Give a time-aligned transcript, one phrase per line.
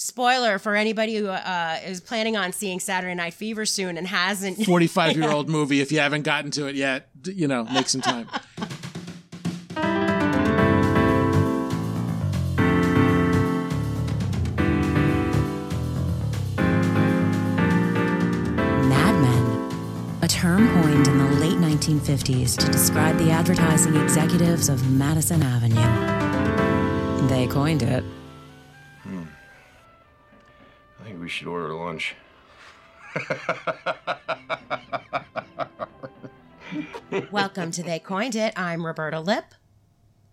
[0.00, 4.64] Spoiler for anybody who uh, is planning on seeing Saturday Night Fever soon and hasn't.
[4.64, 5.80] 45 year old movie.
[5.80, 8.28] If you haven't gotten to it yet, you know, make some time.
[18.88, 24.88] Mad Men, a term coined in the late 1950s to describe the advertising executives of
[24.92, 25.74] Madison Avenue.
[27.26, 28.04] They coined it.
[31.28, 32.16] We should order lunch.
[37.30, 38.54] Welcome to They Coined It.
[38.56, 39.44] I'm Roberta Lip.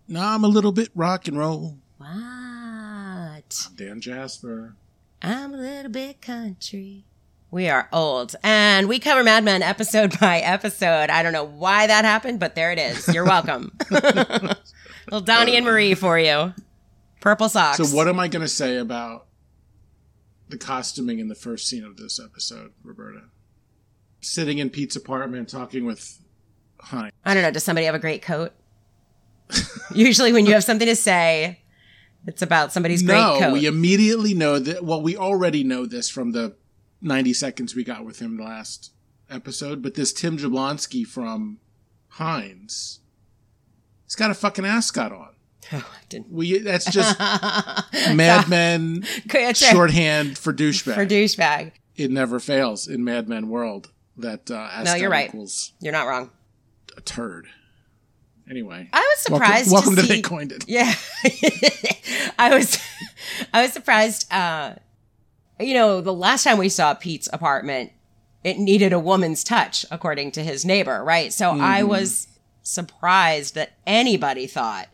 [0.08, 1.76] No, I'm a little bit rock and roll.
[1.98, 2.08] What?
[2.08, 3.44] I'm
[3.76, 4.74] Dan Jasper.
[5.20, 7.04] I'm a little bit country.
[7.50, 11.10] We are old and we cover Mad Men episode by episode.
[11.10, 13.06] I don't know why that happened, but there it is.
[13.08, 13.70] You're welcome.
[13.90, 16.54] Little Donnie and Marie for you.
[17.20, 17.76] Purple socks.
[17.76, 19.25] So, what am I going to say about
[20.48, 23.22] the costuming in the first scene of this episode, Roberta?
[24.20, 26.18] Sitting in Pete's apartment talking with
[26.80, 27.12] Heinz.
[27.24, 27.50] I don't know.
[27.50, 28.52] Does somebody have a great coat?
[29.94, 31.60] Usually, when you have something to say,
[32.26, 33.52] it's about somebody's great no, coat.
[33.52, 34.84] we immediately know that.
[34.84, 36.56] Well, we already know this from the
[37.00, 38.92] 90 seconds we got with him last
[39.30, 41.58] episode, but this Tim Jablonski from
[42.08, 43.00] Heinz,
[44.04, 45.35] he's got a fucking ascot on.
[45.72, 46.30] Oh, I didn't.
[46.30, 47.18] We that's just
[48.14, 49.02] Mad Men
[49.54, 50.94] shorthand for douchebag.
[50.94, 51.72] for douchebag.
[51.96, 55.28] it never fails in Mad Men world that uh, No, you're right.
[55.28, 56.30] equals You're not wrong.
[56.96, 57.46] a turd.
[58.48, 59.72] Anyway, I was surprised.
[59.72, 60.64] Welcome, welcome to, to, see, They Coined It.
[60.68, 60.94] Yeah,
[62.38, 62.78] I was.
[63.52, 64.32] I was surprised.
[64.32, 64.74] Uh,
[65.58, 67.90] you know, the last time we saw Pete's apartment,
[68.44, 71.32] it needed a woman's touch, according to his neighbor, right?
[71.32, 71.88] So I Mm-hmm.
[71.88, 72.28] was
[72.62, 74.88] surprised that anybody thought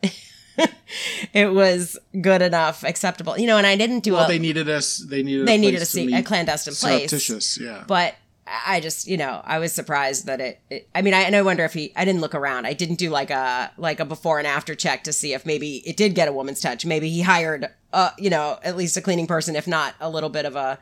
[1.33, 3.39] it was good enough, acceptable.
[3.39, 4.28] You know, and I didn't do Well, a.
[4.28, 4.98] they needed us.
[4.98, 5.47] They needed.
[5.47, 7.11] they a needed place a, to se- a clandestine place.
[7.11, 7.84] Surreptitious, yeah.
[7.86, 8.14] But
[8.47, 10.89] I just, you know, I was surprised that it, it.
[10.95, 11.92] I mean, I and I wonder if he.
[11.97, 12.67] I didn't look around.
[12.67, 15.77] I didn't do like a like a before and after check to see if maybe
[15.89, 16.85] it did get a woman's touch.
[16.85, 20.29] Maybe he hired, uh, you know, at least a cleaning person, if not a little
[20.30, 20.79] bit of a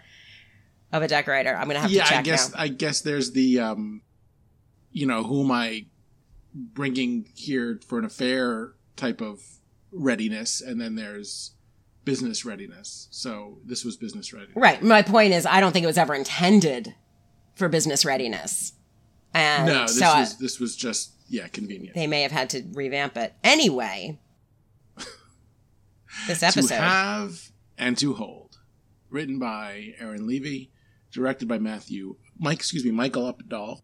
[0.93, 1.55] of a decorator.
[1.55, 2.55] I'm gonna have yeah, to check I guess.
[2.55, 2.61] now.
[2.61, 4.03] I guess there's the, um,
[4.91, 5.87] you know, who am I
[6.53, 9.41] bringing here for an affair type of
[9.93, 11.53] readiness, and then there's
[12.05, 13.09] business readiness.
[13.11, 14.57] So this was business readiness.
[14.57, 14.83] Right.
[14.83, 16.95] My point is, I don't think it was ever intended
[17.55, 18.73] for business readiness,
[19.35, 21.95] and No, this so I- was this was just yeah convenient.
[21.95, 24.19] they may have had to revamp it anyway.
[26.27, 26.69] This episode.
[26.75, 28.59] To have and to hold,
[29.11, 30.71] written by Aaron Levy,
[31.13, 33.81] directed by Matthew Mike, excuse me, Michael Uppendahl.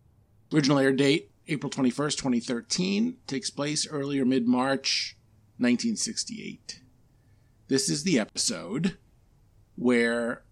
[0.52, 3.16] Original air date April twenty first, twenty thirteen.
[3.26, 5.15] Takes place earlier mid March,
[5.58, 6.80] nineteen sixty eight.
[7.68, 8.96] This is the episode
[9.74, 10.42] where,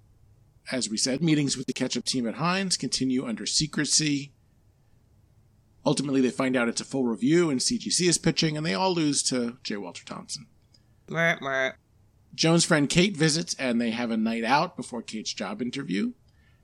[0.72, 4.32] as we said, meetings with the ketchup team at Heinz continue under secrecy.
[5.86, 8.94] Ultimately, they find out it's a full review and CGC is pitching, and they all
[8.94, 9.76] lose to J.
[9.76, 10.46] Walter Thompson.
[11.08, 11.72] Mwah, mwah.
[12.34, 16.12] Joan's friend Kate visits and they have a night out before Kate's job interview.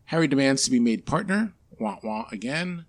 [0.06, 1.52] Harry demands to be made partner.
[1.78, 2.86] Wah wah again.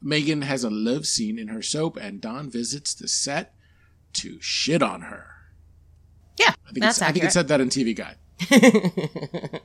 [0.00, 3.54] Megan has a love scene in her soap and Don visits the set
[4.14, 5.26] to shit on her.
[6.38, 8.16] Yeah, I think, that's I think it said that in TV Guide.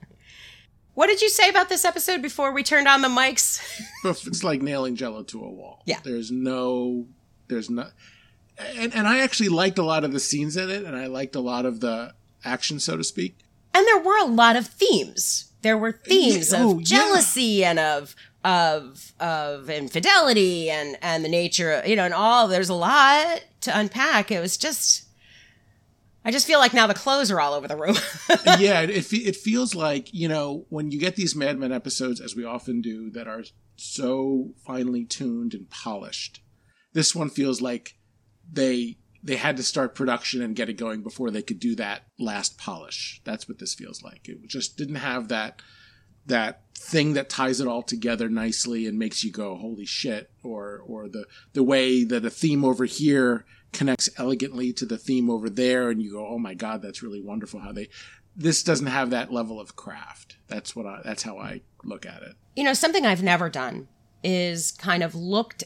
[0.96, 3.62] What did you say about this episode before we turned on the mics?
[4.06, 5.82] It's like nailing jello to a wall.
[5.86, 6.00] Yeah.
[6.04, 7.08] There's no,
[7.48, 7.88] there's no,
[8.60, 11.36] and, and I actually liked a lot of the scenes in it and I liked
[11.36, 13.38] a lot of the action, so to speak.
[13.74, 15.52] And there were a lot of themes.
[15.64, 16.84] There were themes Yeah, of oh, yeah.
[16.84, 22.48] jealousy and of of of infidelity and and the nature, you know, and all.
[22.48, 24.32] There's a lot to unpack.
[24.32, 25.06] It was just,
[26.26, 27.96] I just feel like now the clothes are all over the room.
[28.60, 32.36] yeah, it, it feels like you know when you get these Mad Men episodes, as
[32.36, 33.44] we often do, that are
[33.76, 36.42] so finely tuned and polished.
[36.94, 37.96] This one feels like
[38.52, 42.04] they they had to start production and get it going before they could do that
[42.20, 43.22] last polish.
[43.24, 44.28] That's what this feels like.
[44.28, 45.62] It just didn't have that
[46.26, 50.82] that thing that ties it all together nicely and makes you go holy shit or
[50.86, 55.50] or the the way that a theme over here connects elegantly to the theme over
[55.50, 57.88] there and you go oh my god that's really wonderful how they
[58.36, 62.22] this doesn't have that level of craft that's what i that's how i look at
[62.22, 63.88] it you know, something I've never done
[64.24, 65.64] is kind of looked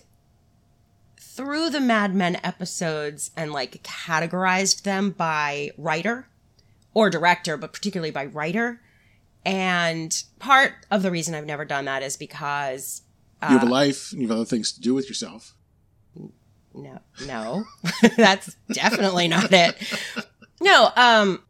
[1.19, 6.29] through the Mad Men episodes and like categorized them by writer
[6.93, 8.81] or director, but particularly by writer.
[9.47, 13.01] And part of the reason I've never done that is because
[13.41, 15.55] you have a life and you have other things to do with yourself
[16.77, 17.65] no, no,
[18.17, 19.75] that's definitely not it.
[20.61, 21.41] No, um,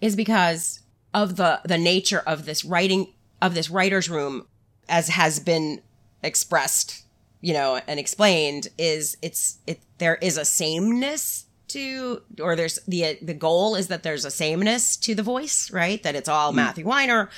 [0.00, 0.80] is because
[1.12, 3.12] of the the nature of this writing
[3.42, 4.46] of this writer's room
[4.88, 5.82] as has been
[6.22, 7.04] expressed,
[7.40, 13.18] you know, and explained is it's it there is a sameness to or there's the
[13.20, 16.02] the goal is that there's a sameness to the voice, right?
[16.02, 17.28] That it's all Matthew Weiner.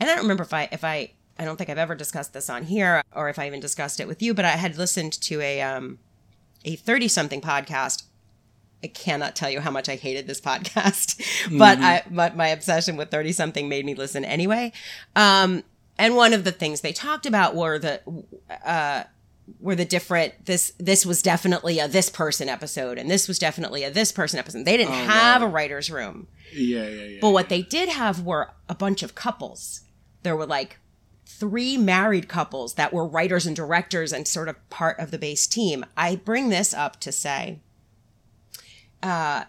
[0.00, 2.48] And I don't remember if I if I I don't think I've ever discussed this
[2.48, 5.40] on here or if I even discussed it with you, but I had listened to
[5.40, 5.98] a um
[6.64, 8.04] a 30 something podcast
[8.84, 11.20] I cannot tell you how much I hated this podcast,
[11.58, 14.72] but I but my obsession with 30 something made me listen anyway.
[15.14, 15.62] Um,
[15.98, 18.00] and one of the things they talked about were the
[18.64, 19.04] uh,
[19.60, 23.84] were the different this this was definitely a this person episode and this was definitely
[23.84, 24.64] a this person episode.
[24.64, 26.28] They didn't have a writer's room.
[26.52, 27.18] Yeah, yeah, yeah.
[27.20, 29.82] But what they did have were a bunch of couples.
[30.22, 30.78] There were like
[31.26, 35.46] three married couples that were writers and directors and sort of part of the base
[35.46, 35.84] team.
[35.96, 37.60] I bring this up to say,
[39.02, 39.44] uh,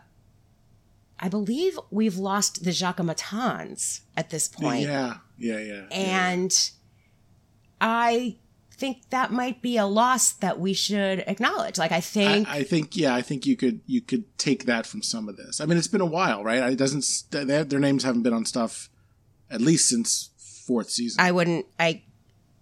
[1.19, 4.81] I believe we've lost the Jacquemettons at this point.
[4.87, 5.73] yeah, yeah, yeah.
[5.91, 5.95] yeah.
[5.95, 6.71] And
[7.79, 8.37] I
[8.75, 11.77] think that might be a loss that we should acknowledge.
[11.77, 12.47] Like, I think.
[12.47, 15.37] I, I think yeah, I think you could you could take that from some of
[15.37, 15.61] this.
[15.61, 16.71] I mean, it's been a while, right?
[16.71, 18.89] It doesn't they have, their names haven't been on stuff
[19.49, 20.29] at least since
[20.65, 21.21] fourth season.
[21.21, 21.65] I wouldn't.
[21.79, 22.03] I.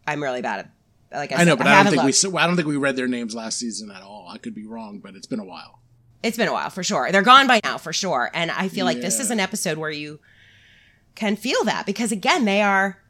[0.06, 0.72] I'm really bad at.
[1.13, 2.18] Like I, I know, but I, don't think we looked.
[2.18, 4.30] so I don't think we read their names last season at all.
[4.30, 5.81] I could be wrong, but it's been a while.
[6.24, 7.12] It's been a while for sure.
[7.12, 8.30] They're gone by now for sure.
[8.34, 10.19] And I feel like this is an episode where you
[11.16, 13.02] can feel that because again, they are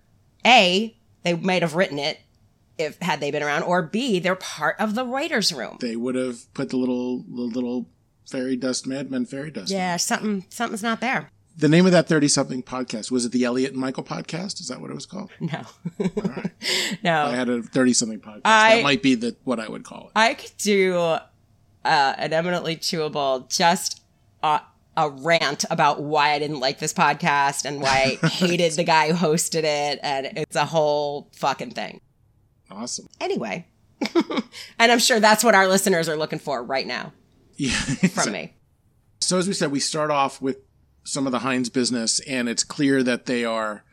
[0.46, 2.20] A, they might have written it
[2.82, 5.78] if had they been around, or B, they're part of the writer's room.
[5.80, 7.88] They would have put the little the little
[8.30, 9.72] fairy dust madman fairy dust.
[9.72, 11.30] Yeah, something something's not there.
[11.58, 14.62] The name of that thirty something podcast was it the Elliot and Michael podcast?
[14.62, 15.32] Is that what it was called?
[15.40, 15.64] No.
[16.00, 16.52] I
[17.04, 17.26] no.
[17.26, 18.42] I had a thirty something podcast.
[18.46, 20.12] I- that might be the what I would call it.
[20.16, 21.20] I could do uh,
[21.84, 24.02] an eminently chewable just
[24.44, 24.62] a,
[24.96, 29.12] a rant about why I didn't like this podcast and why I hated the guy
[29.12, 32.00] who hosted it, and it's a whole fucking thing.
[32.72, 33.08] Awesome.
[33.20, 33.66] Anyway,
[34.80, 37.14] and I'm sure that's what our listeners are looking for right now
[37.58, 37.72] Yeah.
[38.14, 38.54] from me.
[39.20, 40.58] So as we said, we start off with
[41.04, 43.84] some of the Heinz business, and it's clear that they are,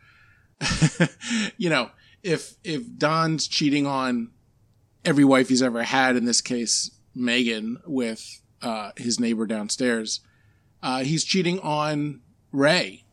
[1.56, 1.90] you know,
[2.22, 4.30] if if Don's cheating on
[5.04, 10.20] every wife he's ever had, in this case Megan, with uh, his neighbor downstairs,
[10.82, 12.20] uh, he's cheating on
[12.52, 13.04] Ray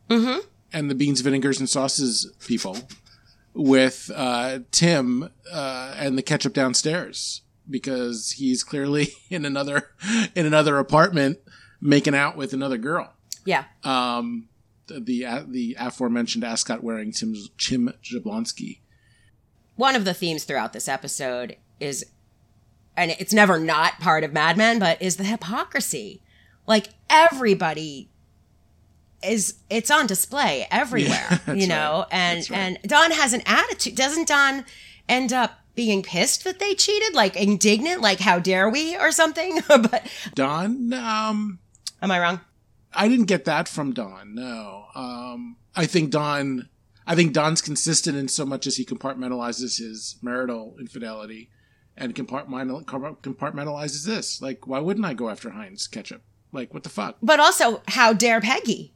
[0.72, 2.76] and the beans, vinegars, and sauces people
[3.56, 9.90] with uh, Tim uh, and the ketchup downstairs because he's clearly in another
[10.34, 11.38] in another apartment
[11.80, 13.12] making out with another girl.
[13.44, 13.64] Yeah.
[13.82, 14.48] Um,
[14.86, 18.80] the the, the aforementioned ascot wearing Tim Chim Jablonski.
[19.76, 22.06] One of the themes throughout this episode is,
[22.96, 26.22] and it's never not part of Mad Men, but is the hypocrisy.
[26.66, 28.10] Like everybody
[29.26, 32.06] is, it's on display everywhere, that's you know.
[32.10, 32.18] right.
[32.18, 32.58] And right.
[32.58, 33.94] and Don has an attitude.
[33.94, 34.64] Doesn't Don
[35.08, 39.60] end up being pissed that they cheated, like indignant, like how dare we or something?
[39.68, 41.58] but Don, um,
[42.02, 42.40] am I wrong?
[42.92, 44.34] I didn't get that from Don.
[44.34, 46.68] No, um, I think Don.
[47.08, 51.50] I think Don's consistent in so much as he compartmentalizes his marital infidelity
[51.96, 54.42] and compartmentalizes this.
[54.42, 56.22] Like, why wouldn't I go after Heinz ketchup?
[56.50, 57.16] Like, what the fuck?
[57.22, 58.92] But also, how dare Peggy?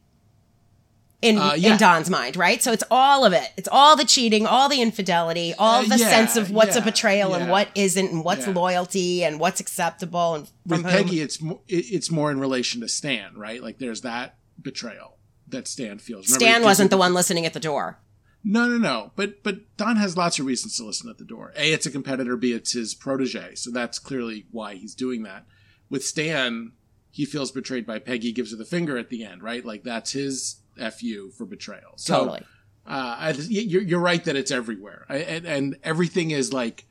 [1.21, 1.73] In, Uh, yeah.
[1.73, 2.63] in Don's mind, right?
[2.63, 3.47] So it's all of it.
[3.55, 6.79] It's all the cheating, all the infidelity, all Uh, the yeah, sense of what's a
[6.79, 11.03] yeah, betrayal and what isn't, and what's loyalty and what's acceptable and from With whom.
[11.05, 13.61] Peggy, it's more, it's more in relation to Stan, right?
[13.61, 15.17] Like, there's that betrayal
[15.47, 16.27] that Stan feels.
[16.27, 17.99] Remember, Stan wasn't the one listening at the door.
[18.43, 19.11] No, no, no.
[19.15, 21.53] But but Don has lots of reasons to listen at the door.
[21.55, 22.35] A, it's a competitor.
[22.35, 23.53] B, it's his protege.
[23.53, 25.45] So that's clearly why he's doing that.
[25.87, 26.71] With Stan,
[27.11, 28.31] he feels betrayed by Peggy.
[28.31, 29.63] Gives her the finger at the end, right?
[29.63, 31.93] Like that's his fu for betrayal.
[31.97, 32.43] So, Totally.
[32.85, 36.85] Uh, I, you're, you're right that it's everywhere, I, and, and everything is like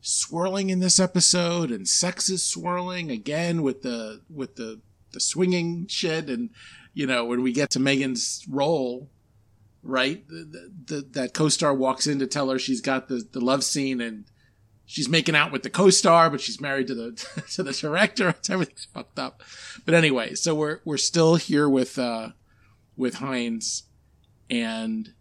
[0.00, 4.80] swirling in this episode, and sex is swirling again with the with the
[5.12, 6.50] the swinging shit, and
[6.94, 9.08] you know when we get to Megan's role,
[9.82, 10.26] right?
[10.28, 13.64] The, the, the, that co-star walks in to tell her she's got the, the love
[13.64, 14.24] scene and
[14.84, 18.34] she's making out with the co-star, but she's married to the to the director.
[18.50, 19.42] Everything's fucked up.
[19.84, 22.30] But anyway, so we're we're still here with uh,
[23.00, 23.84] with Heinz,
[24.48, 25.14] and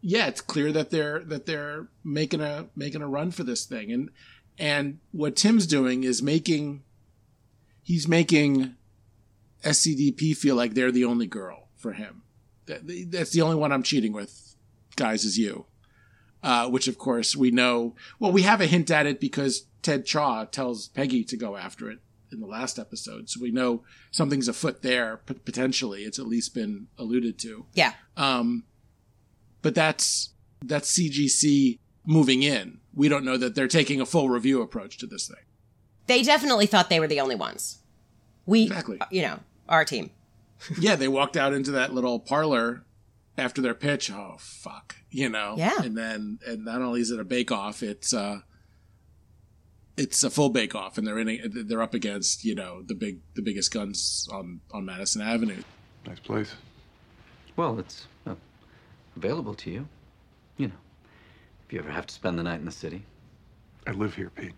[0.00, 3.92] yeah, it's clear that they're that they're making a making a run for this thing,
[3.92, 4.10] and
[4.58, 6.82] and what Tim's doing is making
[7.82, 8.74] he's making
[9.62, 12.22] SCDP feel like they're the only girl for him.
[12.66, 14.56] That, that's the only one I'm cheating with,
[14.96, 15.66] guys, is you.
[16.42, 17.94] Uh, which of course we know.
[18.18, 21.90] Well, we have a hint at it because Ted Chaough tells Peggy to go after
[21.90, 21.98] it
[22.32, 25.20] in the last episode, so we know something's afoot there.
[25.26, 27.66] P- potentially, it's at least been alluded to.
[27.74, 27.92] Yeah.
[28.16, 28.64] Um,
[29.62, 30.30] but that's
[30.64, 32.78] that's CGC moving in.
[32.94, 35.44] We don't know that they're taking a full review approach to this thing.
[36.06, 37.78] They definitely thought they were the only ones.
[38.46, 38.98] We, Exactly.
[39.10, 40.10] you know, our team.
[40.80, 42.84] yeah, they walked out into that little parlor
[43.36, 44.10] after their pitch.
[44.10, 45.54] Oh fuck, you know.
[45.58, 45.82] Yeah.
[45.82, 48.40] And then, and not only is it a bake off, it's uh,
[49.96, 51.28] it's a full bake off, and they're in.
[51.28, 55.62] A, they're up against you know the big, the biggest guns on on Madison Avenue.
[56.06, 56.54] Nice place.
[57.56, 58.34] Well, it's uh,
[59.16, 59.88] available to you.
[60.58, 60.74] You know,
[61.66, 63.02] if you ever have to spend the night in the city.
[63.86, 64.52] I live here, Pete.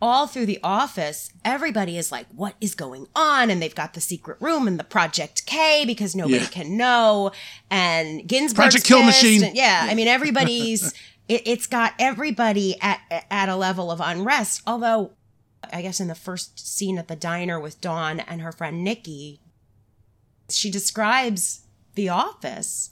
[0.00, 3.50] all through the office, everybody is like, what is going on?
[3.50, 6.46] And they've got the secret room and the Project K because nobody Yeah.
[6.46, 7.32] can know.
[7.70, 9.44] And Ginsberg's Project Kill pissed, Machine.
[9.44, 10.94] and- yeah, I mean, everybody's,
[11.28, 14.62] it, it's got everybody at, at a level of unrest.
[14.66, 15.12] Although,
[15.72, 19.40] I guess in the first scene at the diner with Dawn and her friend Nikki,
[20.48, 21.60] she describes
[21.94, 22.90] the office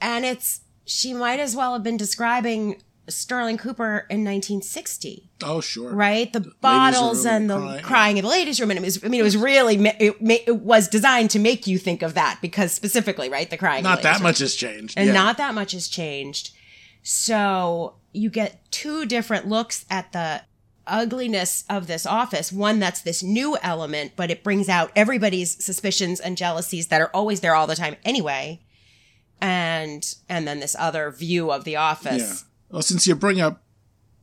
[0.00, 5.92] and it's, she might as well have been describing Sterling Cooper in 1960 Oh sure.
[5.92, 6.32] right?
[6.32, 7.82] The bottles and the crying.
[7.82, 9.04] crying in the ladies' room, and it was.
[9.04, 9.74] I mean, it was really.
[9.98, 10.16] It,
[10.46, 13.50] it was designed to make you think of that because specifically, right?
[13.50, 13.78] The crying.
[13.78, 14.22] in the Not that room.
[14.22, 14.94] much has changed.
[14.96, 15.12] and yeah.
[15.14, 16.52] not that much has changed.
[17.02, 20.42] So you get two different looks at the
[20.86, 22.52] ugliness of this office.
[22.52, 27.10] One that's this new element, but it brings out everybody's suspicions and jealousies that are
[27.14, 28.60] always there all the time anyway.
[29.40, 31.82] And and then this other view of the Yeah.
[31.90, 32.44] office.
[32.70, 33.62] Well, since you bring up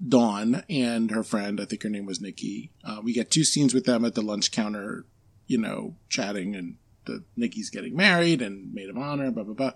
[0.05, 2.71] Dawn and her friend, I think her name was Nikki.
[2.83, 5.05] Uh, we get two scenes with them at the lunch counter,
[5.45, 9.71] you know, chatting, and the Nikki's getting married and maid of honor, blah blah blah.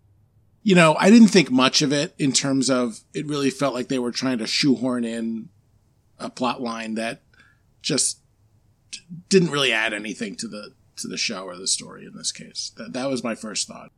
[0.64, 3.28] You know, I didn't think much of it in terms of it.
[3.28, 5.50] Really felt like they were trying to shoehorn in
[6.20, 7.22] a plot line that
[7.82, 8.20] just
[9.30, 12.72] didn't really add anything to the to the show or the story in this case.
[12.78, 13.92] That that was my first thought.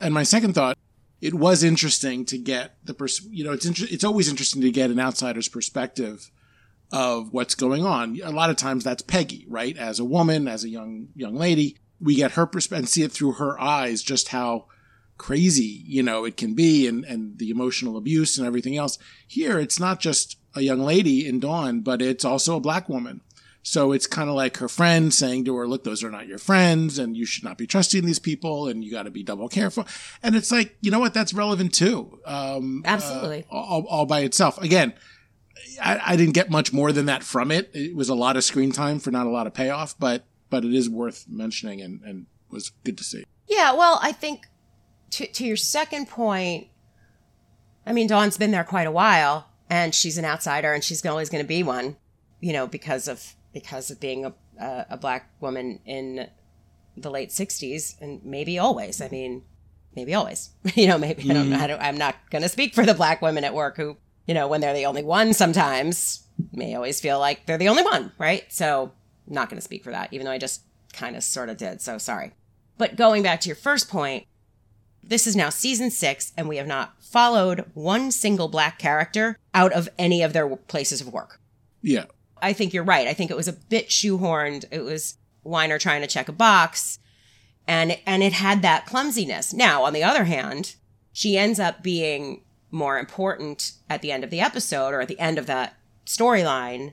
[0.00, 0.78] And my second thought
[1.20, 4.70] it was interesting to get the pers- you know it's inter- it's always interesting to
[4.70, 6.30] get an outsider's perspective
[6.92, 8.20] of what's going on.
[8.22, 9.76] A lot of times that's Peggy, right?
[9.76, 13.12] As a woman, as a young young lady, we get her perspective and see it
[13.12, 14.66] through her eyes just how
[15.18, 18.98] crazy, you know, it can be and and the emotional abuse and everything else.
[19.26, 23.20] Here it's not just a young lady in Dawn, but it's also a black woman.
[23.66, 26.36] So it's kind of like her friend saying to her, look, those are not your
[26.36, 29.48] friends and you should not be trusting these people and you got to be double
[29.48, 29.86] careful.
[30.22, 31.14] And it's like, you know what?
[31.14, 32.20] That's relevant too.
[32.26, 33.46] Um, Absolutely.
[33.50, 34.60] uh, all, all by itself.
[34.62, 34.92] Again,
[35.82, 37.70] I, I didn't get much more than that from it.
[37.72, 40.62] It was a lot of screen time for not a lot of payoff, but, but
[40.66, 43.24] it is worth mentioning and, and was good to see.
[43.48, 44.46] Yeah, well, I think
[45.14, 46.68] to to your second point,
[47.86, 51.30] I mean, Dawn's been there quite a while, and she's an outsider, and she's always
[51.30, 51.96] going to be one,
[52.40, 56.28] you know, because of because of being a a, a black woman in
[56.96, 59.00] the late '60s, and maybe always.
[59.00, 59.42] I mean,
[59.94, 60.50] maybe always.
[60.74, 61.56] you know, maybe I don't know.
[61.56, 61.68] I mm.
[61.68, 64.48] don't, I'm not going to speak for the black women at work who, you know,
[64.48, 68.44] when they're the only one, sometimes may always feel like they're the only one, right?
[68.52, 68.92] So,
[69.28, 71.56] I'm not going to speak for that, even though I just kind of sort of
[71.56, 71.80] did.
[71.80, 72.32] So sorry.
[72.78, 74.26] But going back to your first point,
[75.08, 79.72] this is now season six, and we have not followed one single black character out
[79.72, 81.40] of any of their places of work.
[81.82, 82.04] Yeah.
[82.40, 83.06] I think you're right.
[83.06, 84.64] I think it was a bit shoehorned.
[84.70, 86.98] It was Weiner trying to check a box,
[87.66, 89.52] and and it had that clumsiness.
[89.52, 90.76] Now, on the other hand,
[91.12, 95.20] she ends up being more important at the end of the episode or at the
[95.20, 96.92] end of that storyline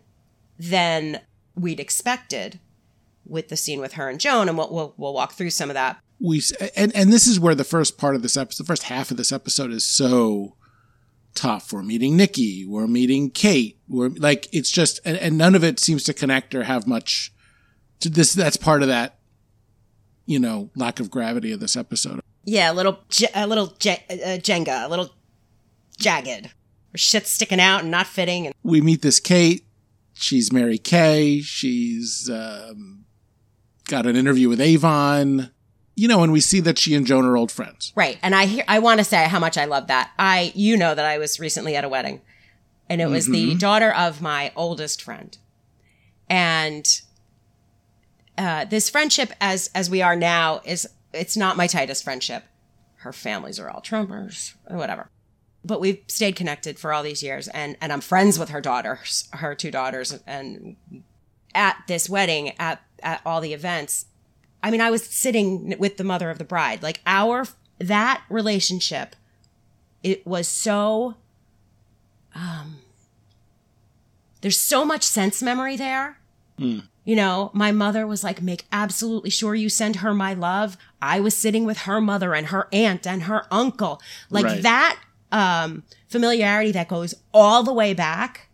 [0.60, 1.22] than
[1.56, 2.60] we'd expected
[3.26, 5.74] with the scene with her and Joan, and we'll we'll, we'll walk through some of
[5.74, 5.98] that.
[6.22, 6.42] We
[6.76, 9.18] and and this is where the first part of this episode, the first half of
[9.18, 10.56] this episode, is so
[11.34, 11.74] tough.
[11.74, 15.80] We're meeting Nikki, we're meeting Kate, we're like it's just and, and none of it
[15.80, 17.34] seems to connect or have much.
[18.02, 19.20] To this, that's part of that,
[20.26, 22.20] you know, lack of gravity of this episode.
[22.44, 22.98] Yeah, a little,
[23.36, 25.12] a little j- uh, Jenga, a little
[26.00, 28.48] jagged, or shit's sticking out and not fitting.
[28.48, 29.68] And We meet this Kate.
[30.14, 31.42] She's Mary Kay.
[31.42, 33.06] She's um,
[33.88, 35.52] got an interview with Avon.
[36.02, 37.94] You know, and we see that she and Joan are old friends.
[37.96, 40.10] right, and I hear, I want to say how much I love that.
[40.18, 42.22] I, you know, that I was recently at a wedding,
[42.90, 45.38] and it was the daughter of my oldest friend,
[46.28, 47.02] and
[48.36, 52.46] uh, this friendship, as as we are now, is it's not my tightest friendship.
[52.96, 55.12] Her families are all Trumpers, whatever.
[55.64, 59.30] But we've stayed connected for all these years, and and I'm friends with her daughters,
[59.34, 60.78] her two daughters, and
[61.54, 64.08] at this wedding, at at all the events.
[64.64, 66.84] I mean, I was sitting with the mother of the bride.
[66.84, 67.46] Like our
[67.80, 69.16] that relationship,
[70.04, 71.16] it was so.
[72.36, 72.78] Um,
[74.42, 76.18] there's so much sense memory there
[77.04, 80.78] You know, my mother was like, make absolutely sure you send her my love.
[81.02, 84.00] I was sitting with her mother and her aunt and her uncle.
[84.30, 84.62] Like Right.
[84.62, 85.00] that
[85.32, 88.48] um, familiarity that goes all the way back.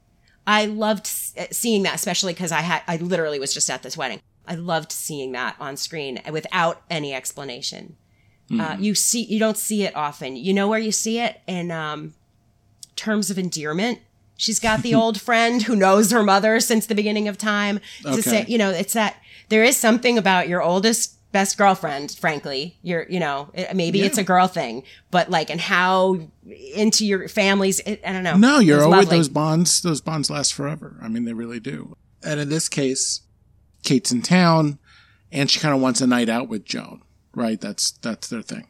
[0.45, 4.21] I loved seeing that, especially because I had, I literally was just at this wedding.
[4.47, 7.97] I loved seeing that on screen without any explanation.
[8.49, 10.37] Uh, you see, you don't see it often.
[10.37, 12.13] You know where you see it in um,
[12.95, 13.99] terms of endearment.
[14.37, 17.81] She's got the old friend who knows her mother since the beginning of time.
[18.03, 18.21] To Okay.
[18.21, 19.17] say, you know, it's that
[19.49, 22.11] there is something about your oldest best girlfriend.
[22.17, 26.17] Frankly, you're, you know, it, maybe it's a girl thing, but like, and how
[26.73, 27.81] into your families.
[27.81, 28.37] It, I don't know.
[28.37, 29.17] No, you're always lovely.
[29.17, 29.81] those bonds.
[29.81, 30.97] Those bonds last forever.
[31.01, 31.97] I mean, they really do.
[32.23, 33.21] And in this case,
[33.87, 34.79] Kate's in town,
[35.31, 37.01] and she kind of wants a night out with Joan.
[37.33, 37.59] Right?
[37.59, 38.67] That's that's their thing.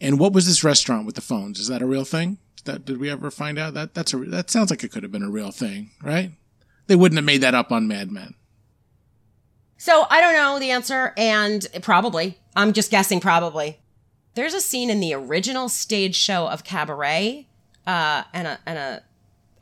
[0.00, 1.58] And what was this restaurant with the phones?
[1.58, 2.38] Is that a real thing?
[2.64, 5.12] That did we ever find out that that's a that sounds like it could have
[5.12, 6.32] been a real thing, right?
[6.86, 8.34] They wouldn't have made that up on Mad Men.
[9.78, 13.20] So I don't know the answer, and probably I'm just guessing.
[13.20, 13.78] Probably
[14.34, 17.48] there's a scene in the original stage show of Cabaret,
[17.86, 19.02] uh, and a and a.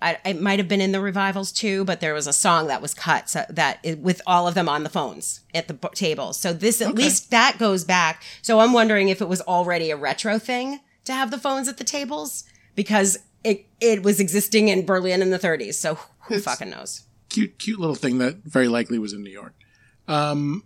[0.04, 2.82] I, it might have been in the revivals too, but there was a song that
[2.82, 5.88] was cut so that it, with all of them on the phones at the b-
[5.94, 6.38] tables.
[6.38, 7.02] So this at Okay.
[7.04, 8.22] least that goes back.
[8.42, 11.78] So I'm wondering if it was already a retro thing to have the phones at
[11.78, 12.44] the tables
[12.74, 15.74] because it it was existing in Berlin in the 30s.
[15.74, 17.02] So who fucking knows?
[17.30, 19.54] cute, cute little thing that very likely was in New York.
[20.06, 20.62] Um,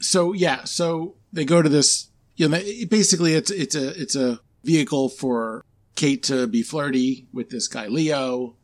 [0.00, 2.08] so yeah, so they go to this.
[2.36, 5.64] You know, basically, it's it's a it's a vehicle for
[5.96, 8.54] Kate to be flirty with this guy Leo,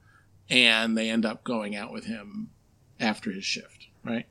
[0.49, 2.51] and they end up going out with him
[3.01, 4.27] after his shift, right,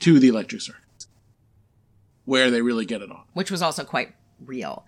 [0.00, 1.06] to the Electric Circus,
[2.24, 3.24] where they really get it on.
[3.32, 4.86] Which was also quite real.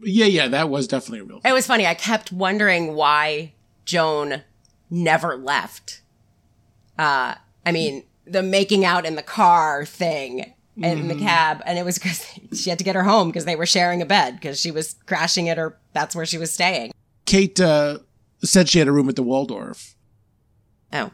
[0.00, 1.40] Yeah, yeah, that was definitely a real.
[1.44, 1.86] It was funny.
[1.86, 3.52] I kept wondering why
[3.84, 4.42] Joan
[4.90, 6.02] never left.
[6.98, 7.34] Uh,
[7.64, 11.98] I mean, the making out in the car thing in the cab, and it was
[11.98, 14.70] because she had to get her home because they were sharing a bed because she
[14.70, 15.78] was crashing at her.
[15.94, 16.92] That's where she was staying.
[17.24, 18.00] Kate uh,
[18.42, 19.94] said she had a room at the Waldorf,
[20.94, 21.10] Oh,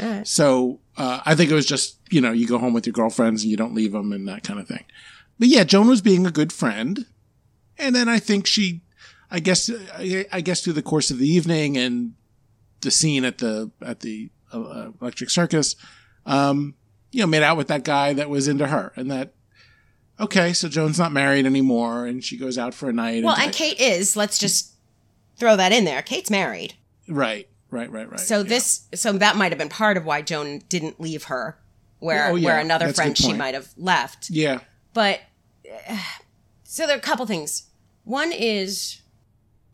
[0.00, 0.26] all right.
[0.26, 3.42] So uh, I think it was just you know you go home with your girlfriends
[3.42, 4.84] and you don't leave them and that kind of thing.
[5.38, 7.06] But yeah, Joan was being a good friend,
[7.78, 8.82] and then I think she,
[9.30, 12.14] I guess, I, I guess through the course of the evening and
[12.80, 15.74] the scene at the at the uh, Electric Circus,
[16.26, 16.74] um,
[17.10, 19.34] you know, made out with that guy that was into her, and that.
[20.20, 23.22] Okay, so Joan's not married anymore, and she goes out for a night.
[23.22, 24.16] Well, and Kate is.
[24.16, 24.72] Let's just
[25.36, 26.02] throw that in there.
[26.02, 26.74] Kate's married.
[27.08, 28.18] right, right, right, right.
[28.20, 28.42] So yeah.
[28.44, 31.56] this, so that might have been part of why Joan didn't leave her,
[32.00, 32.46] where Oh, yeah.
[32.46, 34.28] where another That's friend she might have left.
[34.30, 34.60] yeah,
[34.94, 35.20] But
[36.64, 37.64] so there are a couple things.
[38.04, 39.00] One is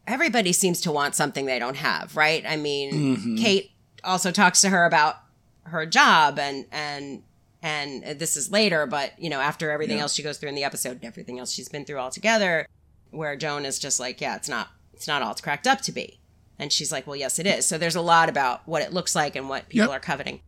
[0.06, 2.44] everybody seems to want something they don't have, right?
[2.46, 3.36] I mean, Mm-hmm.
[3.36, 3.70] Kate
[4.02, 5.16] also talks to her about
[5.64, 7.22] her job and and
[7.64, 10.02] and this is later, but you know, after everything Yeah.
[10.02, 12.66] else she goes through in the episode and everything else she's been through altogether,
[13.10, 15.92] where Joan is just like, yeah, it's not it's not all it's cracked up to
[15.92, 16.20] be.
[16.58, 17.66] And she's like, well, yes, it is.
[17.66, 19.96] So there's a lot about what it looks like and what people Yep.
[19.96, 20.40] are coveting.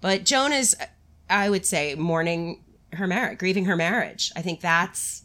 [0.00, 0.74] But Joan is,
[1.30, 4.32] I would say, mourning her marriage, grieving her marriage.
[4.34, 5.22] I think that's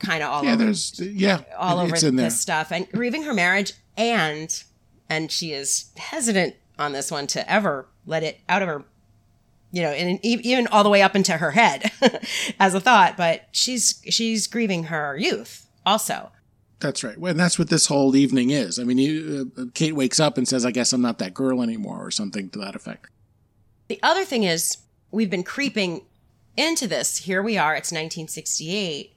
[0.00, 0.52] kind of all yeah.
[0.54, 2.26] over There's yeah, all over it's in there.
[2.26, 4.62] this stuff and grieving her marriage and
[5.08, 8.84] and she is hesitant on this one to ever let it out of her
[9.74, 11.90] you know and even all the way up into her head
[12.60, 16.30] as a thought but she's she's grieving her youth also
[16.80, 17.16] That's right.
[17.16, 18.78] And that's what this whole evening is.
[18.78, 21.62] I mean, you, uh, Kate wakes up and says, "I guess I'm not that girl
[21.62, 23.08] anymore," or something to that effect.
[23.88, 24.78] the other thing is
[25.10, 26.02] we've been creeping
[26.56, 29.12] into this here we are it's 1968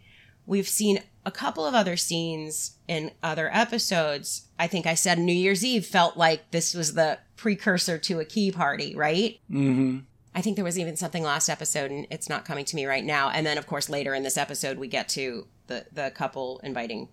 [0.46, 5.34] we've seen a couple of other scenes in other episodes i think i said new
[5.46, 10.00] year's eve felt like this was the precursor to a key party right Mm-hmm.
[10.38, 13.04] I think there was even something last episode, and it's not coming to me right
[13.04, 13.32] now.
[13.32, 17.10] And then, of course, later in this episode, we get to the the couple inviting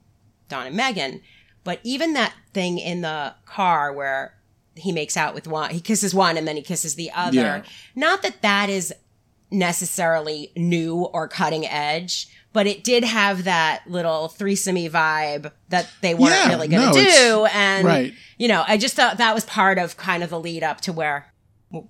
[0.51, 1.23] Don and Megan.
[1.65, 4.35] But even that thing in the car where
[4.77, 7.37] he makes out with one, he kisses one, and then he kisses the other.
[7.37, 7.63] Yeah.
[7.97, 8.93] Not that that is
[9.51, 16.15] necessarily new or cutting edge, but it did have that little threesome vibe that they
[16.15, 17.47] weren't Yeah, really going to it's- do.
[17.47, 18.13] And right.
[18.37, 20.93] you know, I just thought that was part of kind of the lead up to
[20.93, 21.33] where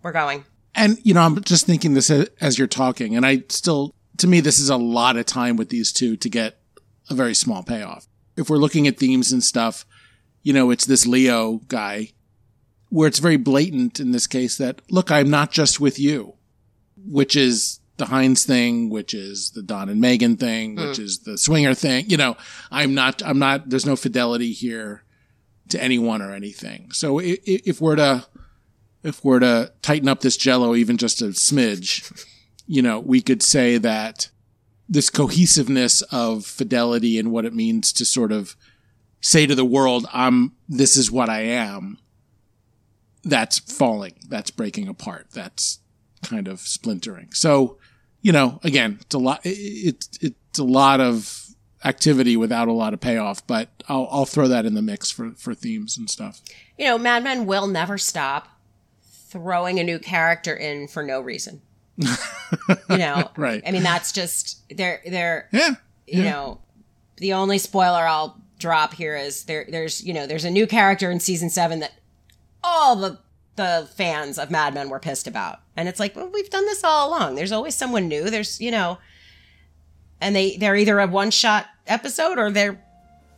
[0.02, 0.44] we're going.
[0.74, 4.40] And you know, I'm just thinking this as you're talking, and I still, to me,
[4.40, 6.58] this is a lot of time with these two to get
[7.10, 8.06] a very small payoff.
[8.36, 9.86] If we're looking at themes and stuff,
[10.42, 12.10] you know, it's this Leo guy,
[12.88, 16.34] where it's very blatant in this case that look, I'm not just with you,
[16.96, 20.88] which is the Heinz thing, which is the Don and Megan thing, hmm.
[20.88, 22.06] which is the swinger thing.
[22.10, 22.36] You know,
[22.72, 23.70] I'm not, I'm not.
[23.70, 25.04] There's no fidelity here
[25.68, 26.90] to anyone or anything.
[26.90, 28.26] So i- i- if we're to
[29.04, 32.26] if we're to tighten up this jello even just a smidge,
[32.66, 34.30] you know, we could say that
[34.88, 38.56] this cohesiveness of fidelity and what it means to sort of
[39.20, 41.98] say to the world, I'm, this is what I am.
[43.22, 44.14] That's falling.
[44.28, 45.28] That's breaking apart.
[45.32, 45.80] That's
[46.22, 47.32] kind of splintering.
[47.32, 47.78] So,
[48.20, 51.40] you know, again, it's a lot, it's, it's a lot of
[51.84, 55.32] activity without a lot of payoff, but I'll, I'll throw that in the mix for,
[55.32, 56.40] for themes and stuff.
[56.78, 58.48] You know, Mad Men will never stop
[59.34, 61.60] throwing a new character in for no reason.
[61.98, 62.06] you
[62.98, 63.62] know, Right.
[63.66, 65.70] I mean, that's just they're they're Yeah.
[66.06, 66.30] you Yeah.
[66.30, 66.60] know
[67.16, 71.10] the only spoiler I'll drop here is there there's you know there's a new character
[71.10, 71.92] in season seven that
[72.62, 73.18] all the
[73.56, 76.82] the fans of Mad Men were pissed about, and it's like well, we've done this
[76.82, 77.34] all along.
[77.36, 78.30] There's always someone new.
[78.30, 78.98] There's you know,
[80.20, 82.80] and they they're either a one shot episode or they're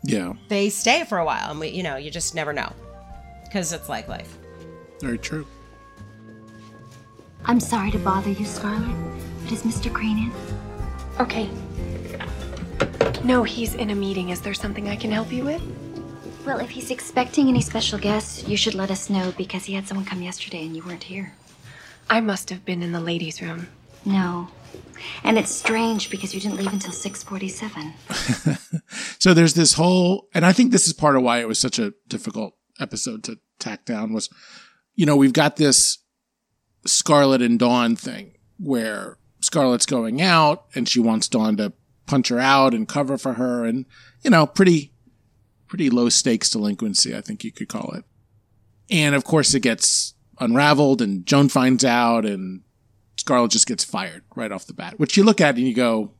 [0.05, 0.35] Yeah.
[0.49, 2.73] they stay for a while, and we you know you just never know
[3.45, 4.39] because it's like life.
[5.03, 5.47] Very true.
[7.47, 8.97] I'm sorry to bother you, Scarlett,
[9.43, 9.93] but is Mr.
[9.93, 10.33] Crane in?
[11.21, 11.49] Okay.
[13.25, 14.31] No, he's in a meeting.
[14.31, 15.63] Is there something I can help you with?
[16.45, 19.87] Well, if he's expecting any special guests, you should let us know because he had
[19.87, 21.33] someone come yesterday and you weren't here.
[22.11, 23.69] I must have been in the ladies' room.
[24.05, 24.49] No.
[25.25, 27.93] And it's strange because you didn't leave until 647.
[29.19, 31.81] So there's this whole, and I think this is part of why it was such
[31.81, 34.29] a difficult episode to tack down was,
[34.95, 35.99] you know, we've got this
[36.87, 41.73] Scarlett and Dawn thing where Scarlett's going out and she wants Dawn to
[42.07, 43.85] punch her out and cover for her and,
[44.23, 44.93] you know, pretty,
[45.69, 48.05] pretty low stakes delinquency, I think you could call it.
[48.91, 52.63] And of course it gets unraveled and Joan finds out and
[53.17, 56.13] Scarlett just gets fired right off the bat, which you look at and you go,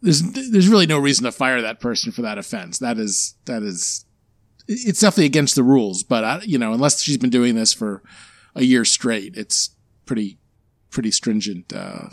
[0.00, 2.78] there's there's really no reason to fire that person for that offense.
[2.78, 4.04] That is that is
[4.68, 8.02] it's definitely against the rules, but I, you know, unless she's been doing this for
[8.54, 9.70] a year straight, it's
[10.06, 10.38] pretty
[10.90, 12.08] pretty stringent uh,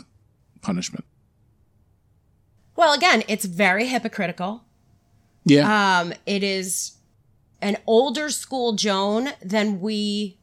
[0.62, 1.04] punishment.
[2.76, 4.64] Well, again, it's very hypocritical.
[5.44, 6.96] Yeah, Um, it is
[7.62, 10.38] an older school Joan than we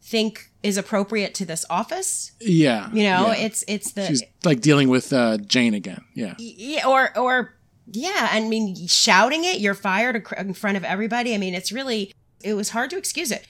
[0.00, 2.32] think is appropriate to this office.
[2.40, 2.88] yeah.
[2.92, 3.46] You know, yeah.
[3.46, 6.04] it's it's the she's like dealing with uh, Jane again.
[6.14, 7.54] Yeah, yeah, or or
[7.90, 11.34] yeah, I mean, shouting it, you're fired in front of everybody.
[11.34, 12.12] I mean, it's really
[12.44, 13.46] it was hard to excuse it.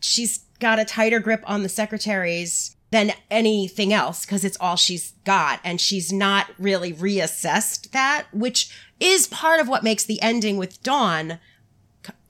[0.00, 5.10] She's got a tighter grip on the secretaries than anything else because it's all she's
[5.26, 10.56] got, and she's not really reassessed that, which is part of what makes the ending
[10.56, 11.38] with Dawn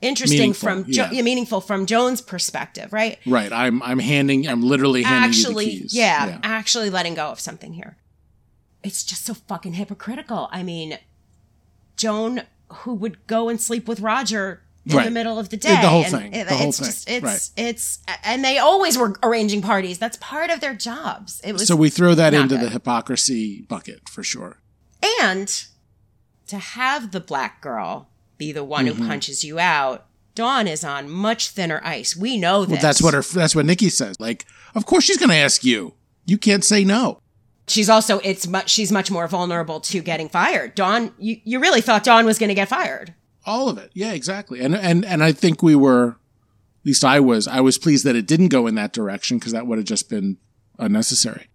[0.00, 1.12] interesting Meaningful, from jo- yeah.
[1.12, 3.20] yeah, meaningful from Joan's perspective, right?
[3.24, 3.52] right.
[3.52, 4.48] I'm I'm handing.
[4.48, 5.94] I'm literally handing actually, you the keys.
[5.94, 7.96] Yeah, actually letting go of something here.
[8.82, 10.48] It's just so fucking hypocritical.
[10.50, 10.98] I mean,
[11.96, 15.04] Joan, who would go and sleep with Roger in Right.
[15.06, 17.08] the middle of the day, the whole and thing, it- the whole it's thing, just,
[17.10, 17.50] it's, right.
[17.68, 19.98] it's, and they always were arranging parties.
[19.98, 21.40] That's part of their jobs.
[21.42, 22.64] It was So we throw that into good.
[22.66, 24.58] the hypocrisy bucket for sure.
[25.20, 25.64] and
[26.46, 29.02] to have the black girl be the one Mm-hmm.
[29.02, 30.06] who punches you out.
[30.34, 32.16] Dawn is on much thinner ice.
[32.16, 32.72] We know this.
[32.72, 33.22] Well, that's what her.
[33.22, 34.18] That's what Nikki says.
[34.18, 34.44] Like,
[34.74, 35.94] of course she's going to ask you.
[36.26, 37.20] You can't say no.
[37.68, 40.74] she's also it's much she's much more vulnerable to getting fired.
[40.74, 43.14] Dawn, you, you really thought Dawn was going to get fired.
[43.46, 43.90] All of it.
[43.94, 44.60] Yeah, exactly.
[44.60, 48.16] And and and I think we were, at least I was, I was pleased that
[48.16, 50.38] it didn't go in that direction because that would have just been
[50.78, 51.48] unnecessary.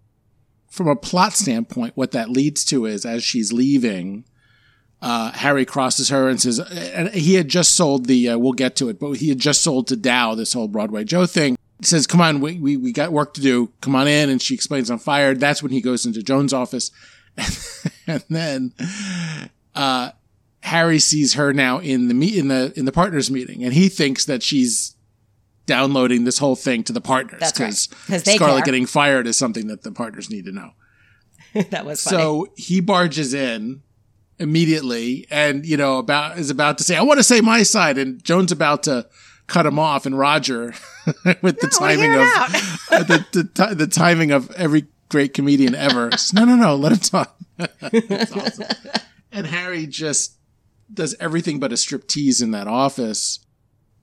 [0.70, 4.24] From a plot standpoint, what that leads to is as she's leaving,
[5.02, 8.76] uh, Harry crosses her and says, and he had just sold the, uh, we'll get
[8.78, 11.58] to it, but he had just sold to Dow this whole Broadway Joe thing.
[11.80, 13.72] He says, come on, we, we, we got work to do.
[13.82, 14.30] Come on in.
[14.30, 15.40] And she explains, I'm fired.
[15.40, 16.92] That's when he goes into Joan's office.
[18.08, 18.74] and then,
[19.74, 20.12] uh,
[20.62, 23.90] Harry sees her now in the meet in the in the partners meeting, and he
[23.90, 24.96] thinks that she's
[25.66, 28.00] downloading this whole thing to the partners because right.
[28.08, 28.66] because 'Cause they Scarlett care.
[28.66, 30.72] getting fired is something that the partners need to know.
[31.70, 32.18] that was funny.
[32.18, 33.82] So he barges in
[34.38, 37.98] immediately, and you know about is about to say, "I want to say my side,"
[37.98, 39.08] and Joan's about to
[39.48, 40.74] cut him off, and Roger,
[41.42, 42.28] with the No, we're timing of
[43.08, 43.26] the,
[43.68, 46.12] the the timing of every great comedian ever.
[46.12, 47.36] says, no, no, no, let him talk.
[47.58, 48.66] That's awesome.
[49.32, 50.34] And Harry just
[50.94, 53.40] does everything but a striptease in that office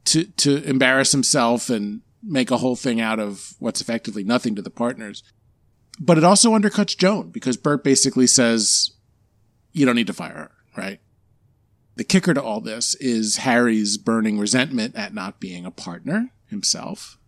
[0.07, 4.63] to to embarrass himself and make a whole thing out of what's effectively nothing to
[4.63, 5.23] the partners.
[5.99, 8.91] But it also undercuts Joan because Bert basically says,
[9.73, 11.01] "You don't need to fire her." Right.
[11.97, 17.19] The kicker to all this is Harry's burning resentment at not being a partner himself.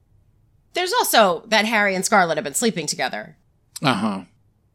[0.75, 3.39] There's also that Harry and Scarlett have been sleeping together.
[3.83, 4.21] Uh huh.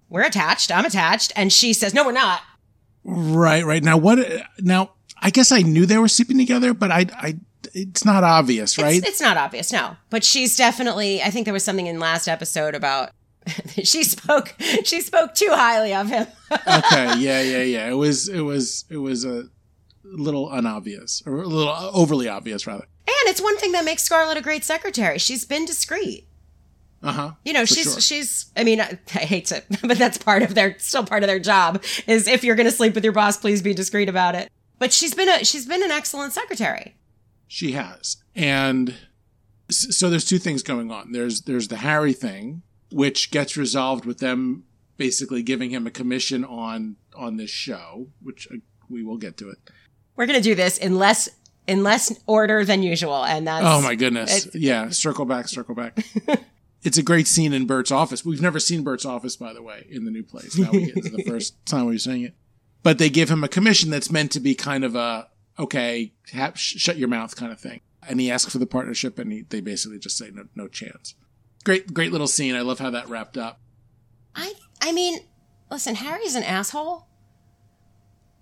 [0.10, 0.72] We're attached.
[0.72, 2.42] I'm attached, and she says, "No, we're not."
[3.04, 3.84] Right, right.
[3.84, 4.20] Now, what?
[4.60, 7.36] Now, I guess I knew they were sleeping together, but I, I,
[7.74, 8.98] it's not obvious, right?
[8.98, 9.98] It's, it's not obvious, no.
[10.10, 11.22] But she's definitely.
[11.22, 13.12] I think there was something in last episode about
[13.84, 14.56] she spoke.
[14.84, 16.28] She spoke too highly of him.
[16.52, 17.90] okay, yeah, yeah, yeah.
[17.90, 19.46] It was, it was, it was a
[20.04, 22.86] little unobvious, or a little overly obvious, rather.
[23.06, 25.18] And it's one thing that makes Scarlett a great secretary.
[25.18, 26.28] She's been discreet.
[27.04, 27.32] Uh huh.
[27.44, 28.52] You know, she's she's.
[28.56, 31.40] I mean, I, I hate to, but that's part of their still part of their
[31.40, 31.84] job.
[32.08, 34.50] Is if you're going to sleep with your boss, please be discreet about it.
[34.80, 36.96] But she's been a she's been an excellent secretary.
[37.48, 38.96] She has, and
[39.70, 41.12] so there's two things going on.
[41.12, 44.64] There's there's the Harry thing, which gets resolved with them
[44.96, 48.56] basically giving him a commission on on this show, which uh,
[48.90, 49.58] we will get to it.
[50.16, 51.30] We're going to do this in less
[51.68, 54.90] in less order than usual, and that's oh my goodness, yeah.
[54.90, 55.98] Circle back, circle back.
[56.84, 58.26] it's a great scene in Bert's office.
[58.26, 60.58] We've never seen Bert's office, by the way, in the new place.
[60.58, 62.36] Now we get to the first time we were seeing it.
[62.84, 66.54] But they give him a commission that's meant to be kind of a okay, ha-
[66.56, 67.82] sh- shut your mouth kind of thing.
[68.08, 71.16] And he asks for the partnership, and he, they basically just say no, no chance.
[71.64, 72.56] Great, great little scene.
[72.56, 73.62] I love how that wrapped up.
[74.36, 75.20] I I mean,
[75.72, 77.08] listen, Harry's an asshole,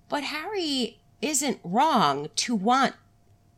[0.10, 2.96] but Harry isn't wrong to want,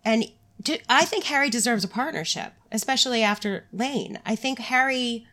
[0.03, 0.25] and
[0.65, 4.19] to, I think Harry deserves a partnership, especially after Lane.
[4.25, 5.25] I think Harry.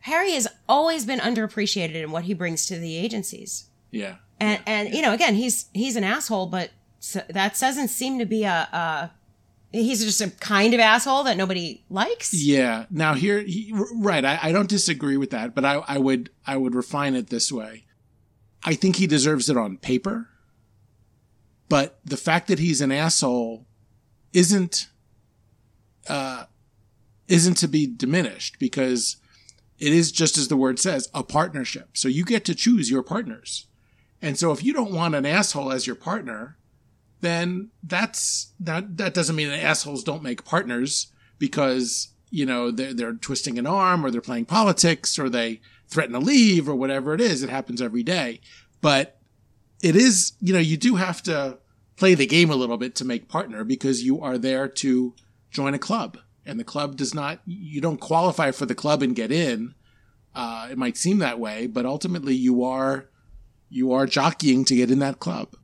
[0.00, 3.66] Harry has always been underappreciated in what he brings to the agencies.
[3.92, 4.16] Yeah.
[4.40, 8.26] And and you know, again, he's he's an asshole, but so that doesn't seem to
[8.26, 9.10] be a, a
[9.72, 12.34] he's just a kind of asshole that nobody likes.
[12.34, 12.86] Yeah.
[12.90, 14.24] Now here, he, right.
[14.24, 17.50] I, I don't disagree with that, but I, I would, I would refine it this
[17.50, 17.84] way.
[18.64, 20.28] I think he deserves it on paper,
[21.68, 23.66] but the fact that he's an asshole
[24.32, 24.88] isn't,
[26.08, 26.44] uh,
[27.28, 29.16] isn't to be diminished because
[29.78, 31.90] it is just as the word says, a partnership.
[31.96, 33.66] So you get to choose your partners.
[34.20, 36.56] And so if you don't want an asshole as your partner,
[37.20, 42.94] then that's that that doesn't mean that assholes don't make partners because you know they're
[42.94, 47.14] they're twisting an arm or they're playing politics or they threaten to leave or whatever
[47.14, 47.42] it is.
[47.42, 48.40] It happens every day,
[48.80, 49.18] but
[49.82, 51.58] it is you know you do have to
[51.96, 55.14] play the game a little bit to make partner because you are there to
[55.52, 59.14] join a club and the club does not you don't qualify for the club and
[59.14, 59.74] get in.
[60.34, 63.08] Uh, it might seem that way, but ultimately you are
[63.68, 65.54] you are jockeying to get in that club.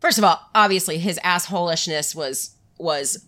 [0.00, 3.26] First of all, obviously his assholishness was was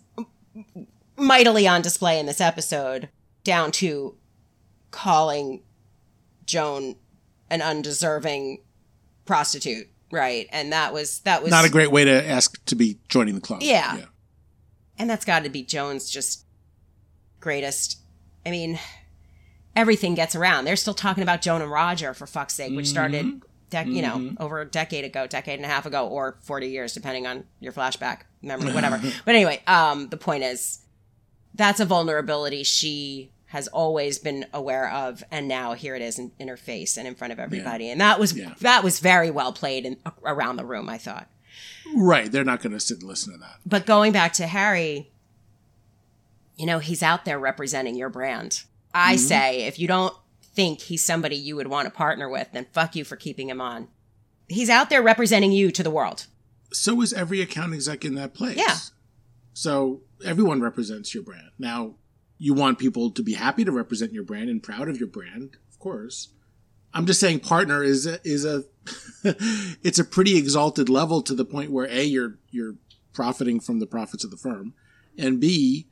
[1.17, 3.09] mightily on display in this episode,
[3.43, 4.15] down to
[4.91, 5.63] calling
[6.45, 6.95] Joan
[7.49, 8.61] an undeserving
[9.25, 10.47] prostitute, right?
[10.51, 13.41] And that was that was not a great way to ask to be joining the
[13.41, 13.61] club.
[13.63, 13.97] Yeah.
[13.97, 14.05] yeah.
[15.01, 16.45] And that's got to be Joan's just
[17.39, 17.97] greatest.
[18.45, 18.77] I mean,
[19.75, 20.65] everything gets around.
[20.65, 23.91] They're still talking about Joan and Roger for fuck's sake, which started dec- mm-hmm.
[23.93, 24.35] you know, mm-hmm.
[24.39, 27.73] over a decade ago, decade and a half ago, or 40 years, depending on your
[27.73, 29.01] flashback memory, whatever.
[29.25, 30.81] but anyway, um, the point is
[31.55, 36.31] that's a vulnerability she has always been aware of and now here it is in,
[36.37, 37.91] in her face and in front of everybody yeah.
[37.91, 38.53] and that was yeah.
[38.61, 41.27] that was very well played in, around the room i thought
[41.95, 45.11] right they're not going to sit and listen to that but going back to harry
[46.55, 49.19] you know he's out there representing your brand i mm-hmm.
[49.19, 50.13] say if you don't
[50.53, 53.61] think he's somebody you would want to partner with, then fuck you for keeping him
[53.61, 53.87] on.
[54.47, 56.27] He's out there representing you to the world.
[56.73, 58.57] So is every account exec in that place.
[58.57, 58.75] Yeah.
[59.53, 61.51] So everyone represents your brand.
[61.57, 61.95] Now,
[62.37, 65.57] you want people to be happy to represent your brand and proud of your brand,
[65.69, 66.29] of course.
[66.93, 68.63] I'm just saying partner is a, is a
[69.83, 72.75] it's a pretty exalted level to the point where a you're you're
[73.13, 74.73] profiting from the profits of the firm
[75.17, 75.87] and b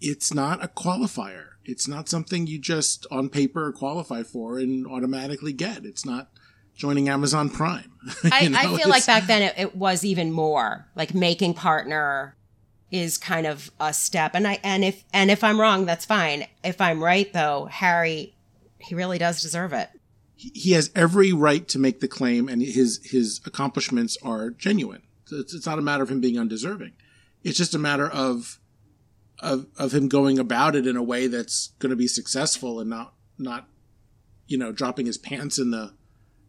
[0.00, 5.52] it's not a qualifier it's not something you just on paper qualify for and automatically
[5.52, 5.84] get.
[5.84, 6.30] It's not
[6.74, 7.92] joining Amazon Prime.
[8.24, 12.34] I, know, I, feel like back then it, it, was even more like making partner
[12.90, 14.30] is kind of a step.
[14.34, 16.46] And I and if and if I'm wrong, that's fine.
[16.64, 18.34] If I'm right though, Harry,
[18.78, 19.90] he really does deserve it.
[20.40, 25.02] He has every right to make the claim, and his his accomplishments are genuine.
[25.24, 26.92] So it's, it's not a matter of him being undeserving.
[27.42, 28.60] It's just a matter of
[29.40, 32.88] of of him going about it in a way that's going to be successful and
[32.88, 33.68] not not
[34.46, 35.92] you know dropping his pants in the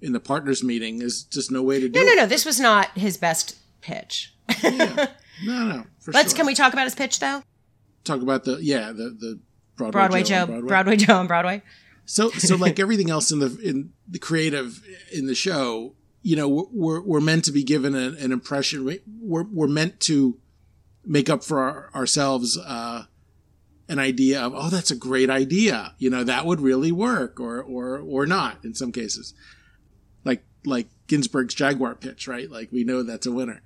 [0.02, 2.00] in the partners meeting is just no way to do.
[2.00, 2.26] No, no, no.
[2.26, 4.34] This was not his best pitch.
[4.64, 5.08] yeah.
[5.42, 5.86] No, no.
[6.08, 6.32] Let's.
[6.32, 6.38] Sure.
[6.40, 7.42] Can we talk about his pitch though?
[8.04, 9.40] Talk about the yeah the the
[9.78, 10.68] Broadway, Broadway Joe, Joe, Broadway.
[10.68, 11.62] Broadway Joe on Broadway.
[12.10, 14.82] So so like everything else in the in the creative
[15.14, 15.94] in the show,
[16.24, 18.84] you know, we're we're meant to be given an, an impression.
[19.22, 20.40] We're we're meant to
[21.06, 23.04] make up for our, ourselves uh,
[23.88, 25.94] an idea of oh that's a great idea.
[26.00, 29.36] You know that would really work or or or not in some cases.
[30.26, 32.50] Like like Ginsberg's Jaguar pitch right?
[32.50, 33.62] Like we know that's a winner.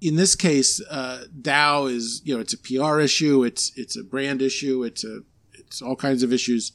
[0.00, 4.02] In this case, uh, Dow is you know it's a PR issue, it's it's a
[4.02, 5.20] brand issue, it's a
[5.52, 6.72] it's all kinds of issues.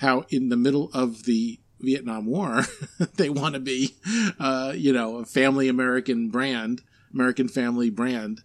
[0.00, 2.62] How in the middle of the Vietnam War,
[3.16, 3.96] they want to be,
[4.38, 6.82] uh, you know, a family American brand,
[7.12, 8.42] American family brand,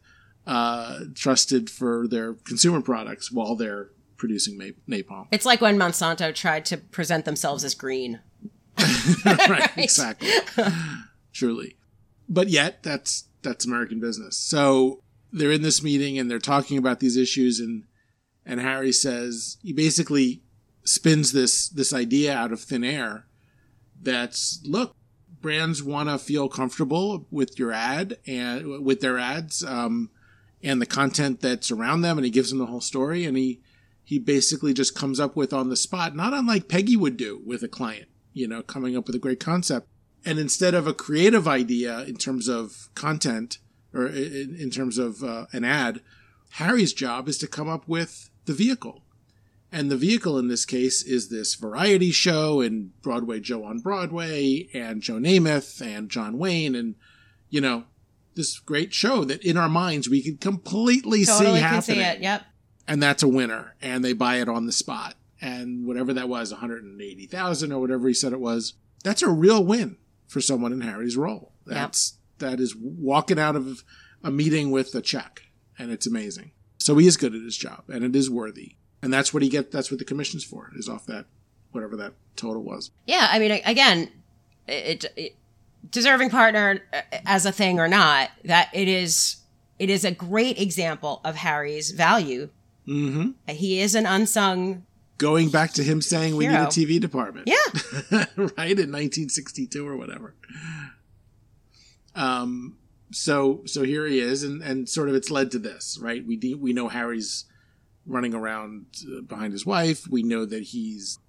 [0.47, 5.27] uh, trusted for their consumer products while they're producing ma- napalm.
[5.31, 8.19] It's like when Monsanto tried to present themselves as green.
[9.25, 10.29] right, exactly.
[11.33, 11.75] Truly.
[12.29, 14.37] But yet that's that's American business.
[14.37, 17.83] So they're in this meeting and they're talking about these issues and
[18.45, 20.41] and Harry says he basically
[20.83, 23.25] spins this this idea out of thin air
[24.01, 24.95] that's look
[25.41, 30.09] brands want to feel comfortable with your ad and with their ads um,
[30.63, 33.59] and the content that's around them and he gives them the whole story and he
[34.03, 37.63] he basically just comes up with on the spot not unlike peggy would do with
[37.63, 39.87] a client you know coming up with a great concept.
[40.23, 43.57] And instead of a creative idea in terms of content
[43.91, 46.01] or in, in terms of uh, an ad
[46.51, 49.03] harry's job is to come up with the vehicle
[49.71, 54.67] and the vehicle in this case is this variety show and Broadway Joe on Broadway
[54.73, 56.95] and Joe Namath and John Wayne and,
[57.49, 57.85] you know,
[58.35, 61.97] this great show that in our minds we can completely Totally see can happening.
[61.97, 62.19] see it.
[62.19, 62.43] Yep.
[62.87, 63.75] And that's a winner.
[63.81, 65.15] And they buy it on the spot.
[65.39, 69.97] And whatever that was, 180,000 or whatever he said it was, that's a real win
[70.27, 71.53] for someone in Harry's role.
[71.65, 73.83] That's, that is walking out of
[74.21, 75.43] a meeting with a check.
[75.79, 76.51] And it's amazing.
[76.77, 79.49] So he is good at his job and it is worthy and that's what he
[79.49, 79.71] get.
[79.71, 81.25] That's what the commission's for is off that
[81.71, 82.91] whatever that total was.
[83.07, 84.09] Yeah, I mean, again,
[84.67, 85.35] it, it
[85.89, 89.37] deserving partner uh, as a thing or not, that it is
[89.79, 92.49] it is a great example of Harry's value.
[92.87, 93.31] Mm-hmm.
[93.51, 94.85] He is an unsung.
[95.17, 97.55] Going back to him saying we need a TV department, Yeah,
[98.35, 100.33] right in 1962 or whatever.
[102.15, 102.77] Um.
[103.11, 106.25] So so here he is, and and sort of it's led to this, right?
[106.25, 107.45] We de- we know Harry's
[108.05, 110.07] running around uh, behind his wife.
[110.09, 111.19] We know that he's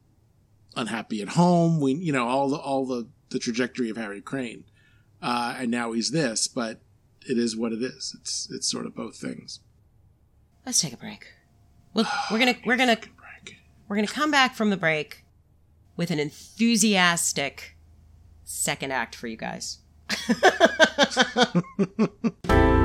[0.77, 1.81] unhappy at home.
[1.81, 4.65] We, you know, all the all the the trajectory of Harry Crane,
[5.23, 6.49] uh, and now he's this.
[6.49, 6.81] But
[7.29, 8.17] it is what it is.
[8.21, 9.61] It's it's sort of both things.
[10.67, 11.27] let's take a break.
[11.95, 13.57] We'll, we're gonna we're gonna Break.
[13.89, 15.25] we're gonna come back from the break
[15.97, 17.77] with an enthusiastic
[18.45, 19.79] second act for you guys.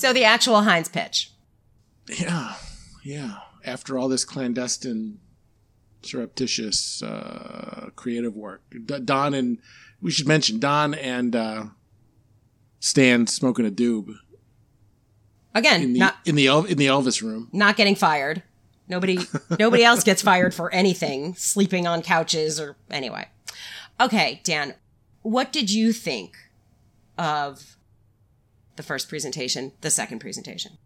[0.00, 1.30] so the actual Heinz pitch.
[2.08, 2.54] Yeah,
[3.04, 3.36] yeah.
[3.64, 5.18] After all this clandestine,
[6.02, 9.58] surreptitious, uh, creative work, D- Don and
[10.00, 11.64] we should mention Don and uh,
[12.80, 14.14] Stan smoking a doob
[15.54, 17.48] Again, in the not in the in the Elvis room.
[17.52, 18.42] not getting fired.
[18.88, 19.18] Nobody
[19.58, 23.28] nobody else gets fired for anything, sleeping on couches or anyway.
[24.00, 24.74] Okay, Dan,
[25.22, 26.36] what did you think
[27.18, 27.76] of
[28.80, 30.78] the first presentation, the second presentation?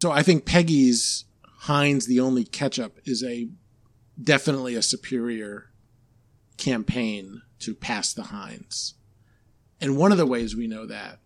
[0.00, 1.26] So I think Peggy's
[1.60, 3.48] Heinz, the only ketchup, is a
[4.22, 5.70] definitely a superior
[6.56, 8.94] campaign to pass the Heinz.
[9.82, 11.18] And one of the ways we know that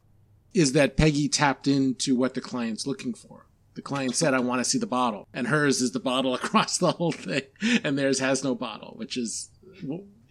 [0.53, 3.47] is that Peggy tapped into what the client's looking for.
[3.75, 5.29] The client said, I want to see the bottle.
[5.33, 7.43] And hers is the bottle across the whole thing.
[7.85, 9.51] And theirs has no bottle, which is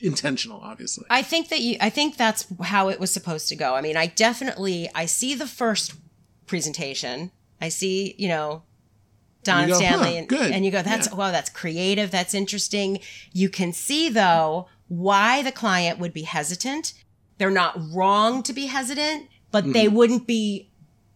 [0.01, 1.05] intentional, obviously.
[1.09, 3.75] I think that you I think that's how it was supposed to go.
[3.75, 5.93] I mean, I definitely I see the first
[6.47, 7.31] presentation.
[7.61, 8.63] I see, you know,
[9.43, 10.51] Don you go, Stanley huh, and, good.
[10.51, 11.15] and you go, that's Yeah.
[11.15, 12.99] wow, that's creative, that's interesting.
[13.33, 16.93] You can see though why the client would be hesitant.
[17.37, 19.95] They're not wrong to be hesitant, but they Mm-hmm.
[19.95, 20.65] wouldn't be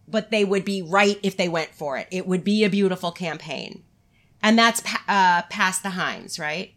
[0.06, 2.06] but they would be right if they went for it.
[2.10, 3.82] It would be a beautiful campaign.
[4.42, 6.74] And that's uh, pass the Heinz, right?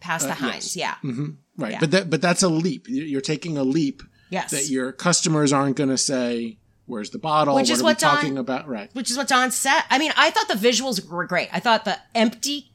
[0.00, 0.98] Past the Uh, Heinz, yes.
[1.02, 1.10] yeah.
[1.56, 1.72] Right.
[1.72, 1.80] Yeah.
[1.80, 2.86] But that, but that's a leap.
[2.88, 4.50] You're taking a leap Yes.
[4.52, 7.54] that your customers aren't going to say, where's the bottle?
[7.54, 8.66] Which what is what Don- talking about?
[8.68, 8.88] Right.
[8.94, 9.82] which is what Don said.
[9.90, 11.48] I mean, I thought the visuals were great.
[11.52, 12.72] I thought the empty,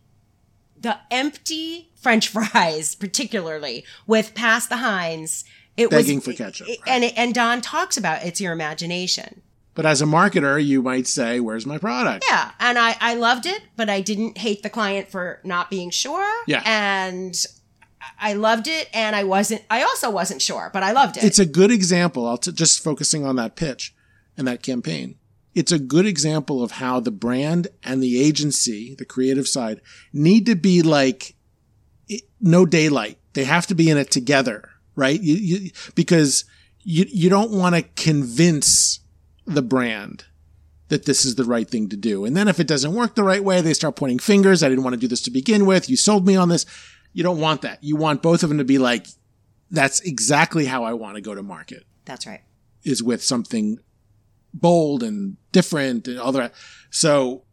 [0.80, 5.44] the empty French fries, particularly with pass the Heinz,
[5.78, 7.04] it Begging was for ketchup, it- right.
[7.04, 9.42] and and Don talks about it's your imagination.
[9.76, 13.46] But as a marketer, you might say, "Where's my product?" Yeah, and I I loved
[13.46, 16.34] it, but I didn't hate the client for not being sure.
[16.48, 16.64] Yeah.
[16.66, 17.36] and
[18.20, 19.64] I loved it, and I wasn't.
[19.70, 21.24] I also wasn't sure, but I loved it.
[21.24, 22.28] It's a good example.
[22.28, 23.94] I'll t- just focusing on that pitch
[24.38, 25.16] and that campaign.
[25.54, 29.82] It's a good example of how the brand and the agency, the creative side,
[30.12, 31.36] need to be like
[32.08, 33.18] it, no daylight.
[33.34, 35.22] They have to be in it together, right?
[35.22, 36.46] You, you because
[36.84, 39.00] you you don't want to convince
[39.46, 40.26] the brand
[40.88, 42.26] that this is the right thing to do.
[42.26, 44.62] And then if it doesn't work the right way, they start pointing fingers.
[44.62, 45.90] I didn't want to do this to begin with.
[45.90, 46.66] You sold me on this.
[47.14, 47.84] You don't want that.
[47.84, 49.08] You want both of them to be like,
[49.72, 52.42] that's exactly how I want to go to market That's right.
[52.84, 53.80] is with something
[54.54, 56.54] bold and different and all that.
[56.92, 57.44] So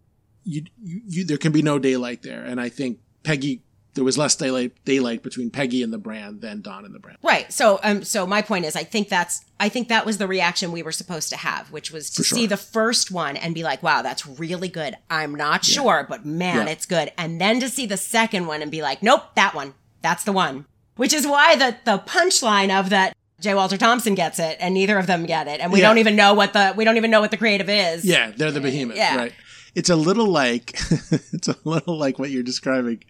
[0.45, 2.45] you, you, you there can be no daylight there.
[2.45, 3.63] And I think Peggy,
[3.95, 7.19] there was less daylight, daylight between Peggy and the brand than Don and the brand.
[7.23, 7.53] Right.
[7.53, 10.73] So um so my point is I think that's I think that was the reaction
[10.73, 12.37] we were supposed to have, which was to sure.
[12.39, 14.97] see the first one and be like, wow, that's really good.
[15.11, 16.73] I'm not sure, but man, Yeah.
[16.73, 17.13] it's good.
[17.19, 19.75] And then to see the second one and be like, nope, that one.
[20.01, 20.65] That's the one.
[20.97, 23.55] Which is why the the punchline of that J.
[23.55, 25.61] Walter Thompson gets it and neither of them get it.
[25.61, 25.89] And we Yeah.
[25.89, 28.05] don't even know what the we don't even know what the creative is.
[28.05, 29.17] Yeah, they're the behemoth, Yeah.
[29.17, 29.33] right?
[29.75, 30.75] It's a little like
[31.33, 33.03] it's a little like what you're describing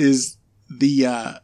[0.00, 0.36] is
[0.68, 1.34] the uh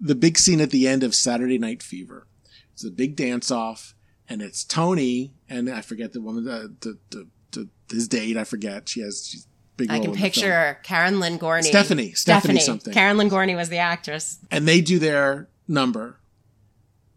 [0.00, 2.26] the big scene at the end of Saturday Night Fever.
[2.72, 3.94] It's a big dance off
[4.28, 8.44] and it's Tony and I forget the woman the the, the, the his date, I
[8.44, 8.88] forget.
[8.88, 9.46] She has she's
[9.76, 11.64] big I can picture Karen Lynn Gorney.
[11.64, 12.92] Stephanie, Stephanie something.
[12.92, 14.38] Karen Lynn Gorney was the actress.
[14.50, 16.18] and they do their number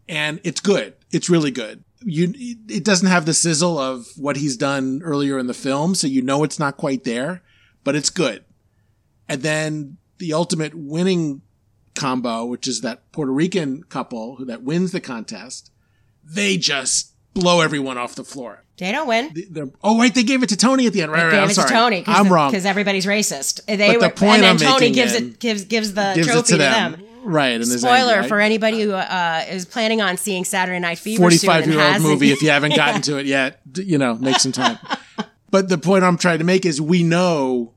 [0.08, 2.32] and it's good it's really good you
[2.68, 6.22] it doesn't have the sizzle of what he's done earlier in the film so you
[6.22, 7.42] know it's not quite there
[7.84, 8.44] but it's good
[9.28, 11.42] and then the ultimate winning
[11.94, 15.70] combo which is that puerto rican couple who that wins the contest
[16.24, 19.34] they just blow everyone off the floor They don't win.
[19.50, 21.50] They're, oh right they gave it to tony at the end right, right gave i'm
[21.50, 22.04] it sorry to Tony.
[22.06, 23.64] i'm wrong because everybody's racist.
[23.66, 26.26] They But the were, point and then I'm Tony gives it gives gives the gives
[26.28, 30.78] trophy to them, right and Spoiler for anybody who uh, is planning on seeing Saturday
[30.78, 31.20] Night Fever.
[31.22, 34.52] 45 year old movie if you haven't gotten to it yet you know make some
[34.52, 34.78] time
[35.50, 37.72] but the point i'm trying to make is we know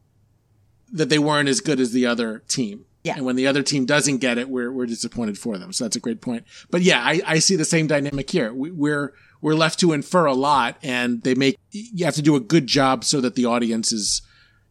[0.92, 2.86] that they weren't as good as the other team.
[3.02, 3.16] Yeah.
[3.16, 5.72] and when the other team doesn't get it we're, we're disappointed for them.
[5.72, 6.44] So that's a great point.
[6.70, 8.54] But yeah i, I see the same dynamic here.
[8.54, 12.36] We, we're we're left to infer a lot and they make you have to do
[12.36, 14.22] a good job so that the audience is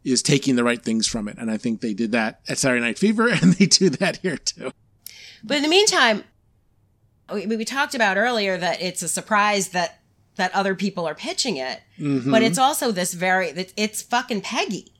[0.03, 1.37] is taking the right things from it.
[1.39, 4.37] And i think they did that at saturday night fever and they do that here
[4.37, 4.71] too.
[5.43, 6.23] But in the meantime,
[7.33, 10.01] we, we talked about earlier that it's a surprise that
[10.35, 12.31] that other people are pitching it, Mm-hmm.
[12.31, 14.93] but it's also this very it's fucking Peggy,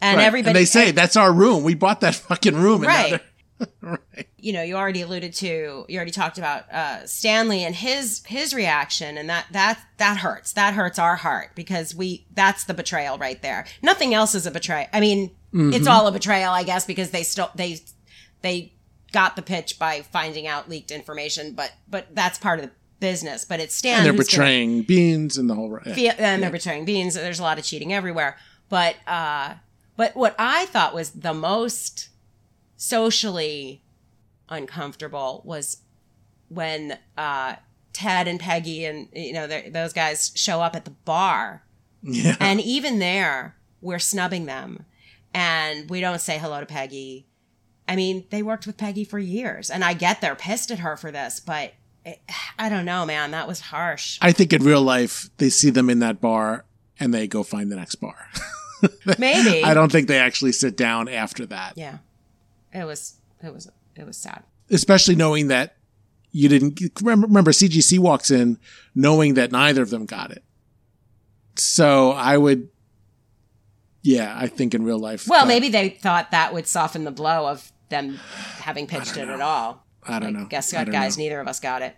[0.00, 0.24] and Right.
[0.26, 3.20] everybody and they say that's our room we bought that fucking room Right.
[3.80, 4.00] right
[4.38, 8.54] you know you already alluded to you already talked about uh stanley and his his
[8.54, 13.18] reaction and that that that hurts that hurts our heart because we that's the betrayal
[13.18, 16.84] right there nothing else is a betrayal i mean it's all a betrayal i guess
[16.84, 17.78] because they still they
[18.42, 18.72] they
[19.12, 22.70] got the pitch by finding out leaked information but but that's part of the
[23.00, 26.14] business but it's stan and they're betraying beans and the whole yeah.
[26.18, 27.14] And they're betraying beans.
[27.14, 28.36] There's a lot of cheating everywhere.
[28.68, 29.54] But uh,
[29.98, 32.08] but what I thought was the most
[32.76, 33.82] socially
[34.48, 35.78] uncomfortable was
[36.48, 37.56] when uh,
[37.92, 41.64] Ted and Peggy and you know those guys show up at the bar,
[42.02, 44.86] yeah and even there we're snubbing them,
[45.34, 47.26] and we don't say hello to Peggy.
[47.88, 50.96] I mean, they worked with Peggy for years, and I get they're pissed at her
[50.96, 51.74] for this, but
[52.04, 52.20] it,
[52.56, 53.32] I don't know, man.
[53.32, 54.18] That was harsh.
[54.22, 56.64] i think in real life they see them in that bar
[57.00, 58.28] and they go find the next bar
[59.18, 61.98] Maybe i don't think they actually sit down after that Yeah,
[62.72, 64.42] it was it was it was sad.
[64.70, 65.76] especially knowing that
[66.32, 68.58] you didn't remember, remember cgc walks in
[68.94, 70.44] knowing that neither of them got it
[71.56, 72.68] so i would
[74.02, 77.10] yeah i think in real life Well, that- maybe they thought that would soften the
[77.10, 78.16] blow of them
[78.60, 79.84] having pitched it at all.
[80.06, 81.16] i don't Like, know Guess what, guys?
[81.16, 81.24] know.
[81.24, 81.96] Neither of us got it.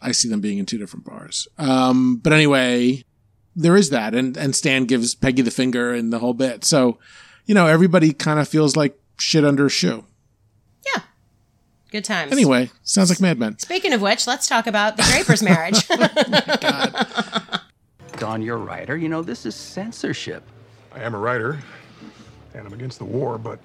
[0.00, 1.48] I see them being in two different bars.
[1.58, 3.02] Um, but anyway,
[3.58, 6.64] there is that, and and Stan gives Peggy the finger and the whole bit.
[6.64, 6.98] So,
[7.46, 10.04] you know, everybody kind of feels like shit under a shoe.
[10.94, 11.02] Yeah,
[11.90, 12.32] good times.
[12.32, 13.58] Anyway, sounds like Mad Men.
[13.58, 15.84] speaking of which, let's talk about the Draper's marriage.
[15.90, 17.60] Oh God,
[18.18, 18.96] Don, you're a writer.
[18.96, 20.42] You know, this is censorship.
[20.94, 21.58] I am a writer,
[22.54, 23.58] and I'm against the war, but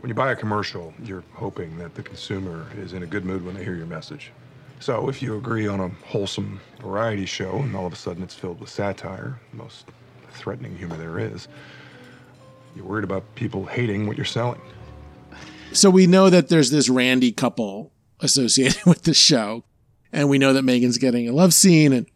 [0.00, 3.44] when you buy a commercial, you're hoping that the consumer is in a good mood
[3.44, 4.32] when they hear your message.
[4.82, 8.34] So if you agree on a wholesome variety show and all of a sudden it's
[8.34, 9.86] filled with satire, the most
[10.32, 11.46] threatening humor there is,
[12.74, 14.60] you're worried about people hating what you're selling.
[15.70, 19.62] So we know that there's this Randy couple associated with the show,
[20.12, 22.06] and we know that Megan's getting a love scene, and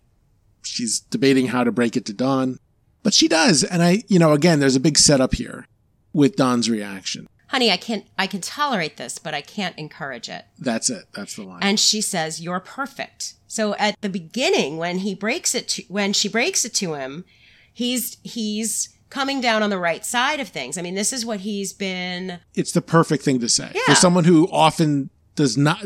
[0.64, 2.58] she's debating how to break it to Don,
[3.04, 3.62] but she does.
[3.62, 5.68] And I, you know, again, there's a big setup here
[6.12, 7.28] with Don's reaction.
[7.48, 10.44] Honey, I can I can tolerate this, but I can't encourage it.
[10.58, 11.04] That's it.
[11.14, 11.60] That's the line.
[11.62, 16.12] And she says, "You're perfect." So at the beginning, when he breaks it, to, when
[16.12, 17.24] she breaks it to him,
[17.72, 20.76] he's he's coming down on the right side of things.
[20.76, 22.40] I mean, this is what he's been.
[22.54, 23.82] it's the perfect thing to say Yeah.
[23.86, 25.78] for someone who often does not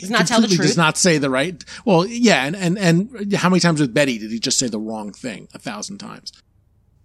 [0.00, 0.60] Does not tell the truth.
[0.60, 4.18] does not say the right well yeah and, and and how many times with betty
[4.18, 6.32] did he just say the wrong thing a thousand times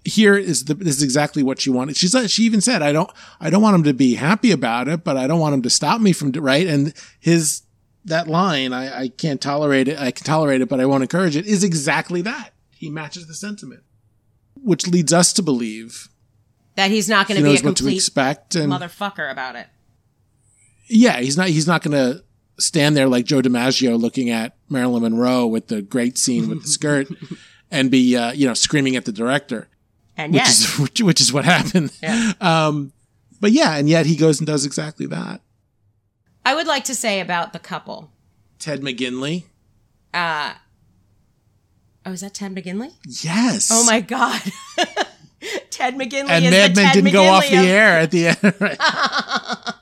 [0.05, 1.95] here is the this is exactly what she wanted.
[1.95, 4.87] She's like, she even said, I don't I don't want him to be happy about
[4.87, 6.67] it, but I don't want him to stop me from right.
[6.67, 7.63] And his
[8.05, 9.97] that line, I, I can't tolerate it.
[9.97, 11.45] I can tolerate it, but I won't encourage it.
[11.45, 12.51] Is exactly that.
[12.71, 13.83] He matches the sentiment,
[14.55, 16.09] which leads us to believe
[16.75, 18.55] That he's not going he to be a what to complete expect.
[18.55, 19.67] And motherfucker about it.
[20.89, 22.23] yeah, he's not he's not going to
[22.59, 26.67] stand there like Joe DiMaggio looking at Marilyn Monroe with the great scene with the
[26.77, 27.07] skirt
[27.71, 29.69] and be uh, you know screaming at the director.
[30.17, 31.91] And which yet, is which, which is what happened.
[32.01, 32.33] Yeah.
[32.41, 32.91] Um,
[33.41, 35.41] but yeah, and yet he goes and does exactly that.
[36.45, 38.11] I would like to say about the couple.
[38.59, 39.43] Ted McGinley.
[40.13, 40.53] Uh,
[42.05, 42.91] oh, is that Ted McGinley?
[43.23, 43.69] Yes.
[43.71, 44.41] Oh my God.
[45.69, 48.53] Ted McGinley And Mad Men didn't go off McGinley the of- air at the end.
[48.59, 49.73] Right.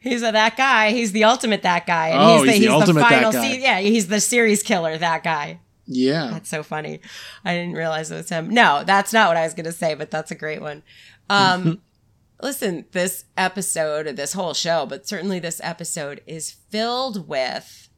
[0.00, 0.90] He's a that guy.
[0.92, 2.08] He's the ultimate that guy.
[2.08, 3.52] And Oh, he's the, he's the ultimate that final guy.
[3.52, 5.60] se- yeah, he's the series killer, that guy.
[5.86, 6.30] Yeah.
[6.32, 7.00] That's so funny.
[7.44, 8.48] I didn't realize it was him.
[8.50, 10.82] No, that's not what I was going to say, but that's a great one.
[11.28, 11.80] Um,
[12.42, 17.88] listen, this episode, this whole show, but certainly this episode is filled with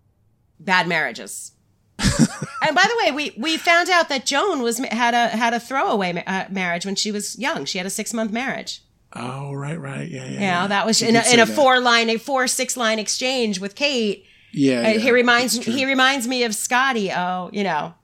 [0.59, 1.53] bad marriages.
[1.99, 5.61] and by the way, we we found out that Joan was had a had a
[5.61, 7.65] throwaway ma- uh, marriage when she was young.
[7.65, 8.83] She had a six month marriage.
[9.15, 10.07] Oh, right, right.
[10.07, 10.31] Yeah, yeah.
[10.31, 10.67] You yeah.
[10.67, 13.75] that was You in a, in a four line, a four six line exchange with
[13.75, 14.27] Kate.
[14.57, 14.79] Yeah.
[14.79, 17.13] Uh, yeah, he reminds he reminds me of Scotty.
[17.13, 17.95] Oh, you know,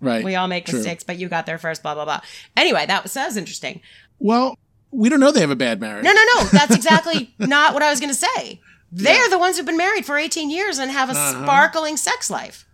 [0.00, 0.24] Right.
[0.24, 0.78] we all make True.
[0.80, 1.82] mistakes, but you got there first.
[1.82, 2.20] Blah blah blah.
[2.56, 3.80] Anyway, that was that was interesting.
[4.18, 4.58] Well,
[4.90, 6.04] we don't know they have a bad marriage.
[6.04, 6.44] No, no, no.
[6.48, 8.60] That's exactly not what I was going to say.
[8.92, 11.42] They're the ones who've been married for 18 years and have a Uh-huh.
[11.44, 12.64] sparkling sex life.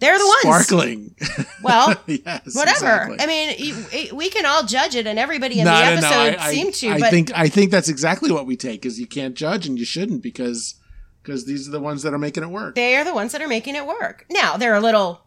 [0.00, 0.40] They're the ones.
[0.66, 1.14] Sparkling.
[1.62, 2.54] Well, yes.
[2.54, 3.12] whatever.
[3.14, 3.16] exactly.
[3.20, 6.36] I mean, we can all judge it, and everybody in No, the no, no, episode
[6.38, 6.88] I- I- seemed to.
[6.90, 9.78] I but think I think that's exactly what we take is you can't judge and
[9.78, 10.74] you shouldn't because
[11.24, 12.74] because these are the ones that are making it work.
[12.76, 14.26] they are the ones that are making it work.
[14.30, 15.22] Now they're a little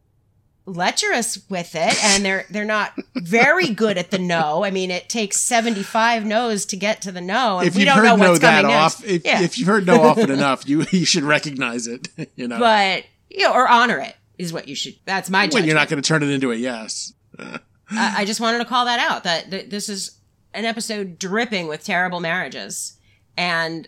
[0.68, 4.64] lecherous with it, and they're they're not very good at the no.
[4.64, 7.88] I mean, it takes 75 no's to get to the no, and if we you've
[7.88, 9.42] don't heard know no what's that coming off, if, yeah.
[9.42, 12.08] if you've heard no often enough, you you should recognize it.
[12.36, 14.96] You know, but you know, or honor it is what you should.
[15.06, 15.66] That's my judgment.
[15.66, 17.14] you're not going to turn it into a yes.
[17.40, 20.18] I, I just wanted to call that out that, that this is
[20.54, 22.98] an episode dripping with terrible marriages,
[23.36, 23.88] and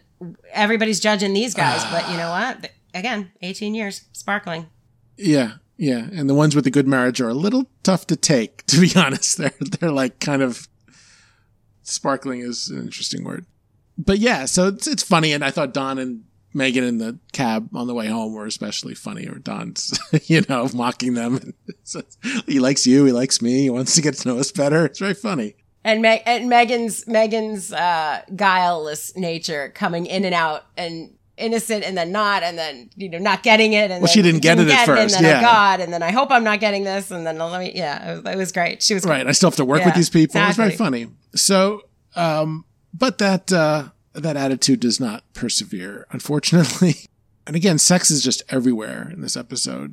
[0.51, 1.84] everybody's judging these guys.
[1.91, 2.55] but you know ah.
[2.59, 2.72] what?
[2.93, 4.67] Again, 18 years, sparkling.
[5.17, 8.65] Yeah, yeah, and the ones with the good marriage are a little tough to take.
[8.70, 10.67] To be honest, they're they're like kind of
[11.82, 13.45] sparkling is an interesting word,
[13.97, 14.45] but yeah.
[14.45, 17.93] So it's it's funny, and I thought Don and Megan in the cab on the
[17.93, 19.28] way home were especially funny.
[19.28, 21.53] Or Don's, you know, mocking them.
[22.45, 24.86] He likes you, he likes me, he wants to get to know us better.
[24.86, 25.55] It's very funny.
[25.84, 31.97] And, Meg and Megan's Megan's uh, guileless nature coming in and out and innocent and
[31.97, 34.67] then not and then you know not getting it and Well, she didn't get it
[34.67, 35.39] at and first, then yeah.
[35.39, 38.11] oh God and then I hope I'm not getting this and then let me yeah
[38.11, 39.25] it was, it was great she was Right.
[39.25, 40.39] I still have to work with these people.
[40.39, 41.07] It was very funny.
[41.36, 41.84] So,
[42.15, 46.95] um, but that, uh, that attitude does not persevere, unfortunately.
[47.47, 49.91] And again, sex is just everywhere in this episode.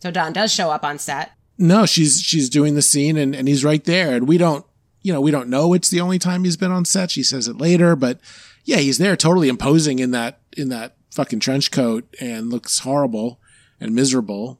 [0.00, 3.46] so Don does show up on set No, she's, she's doing the scene and, and
[3.46, 4.16] he's right there.
[4.16, 4.66] And we don't,
[5.04, 7.12] you know, we don't know it's the only time he's been on set.
[7.12, 8.18] She says it later, but
[8.64, 13.38] yeah, he's there totally imposing in that, in that fucking trench coat and looks horrible
[13.78, 14.58] and miserable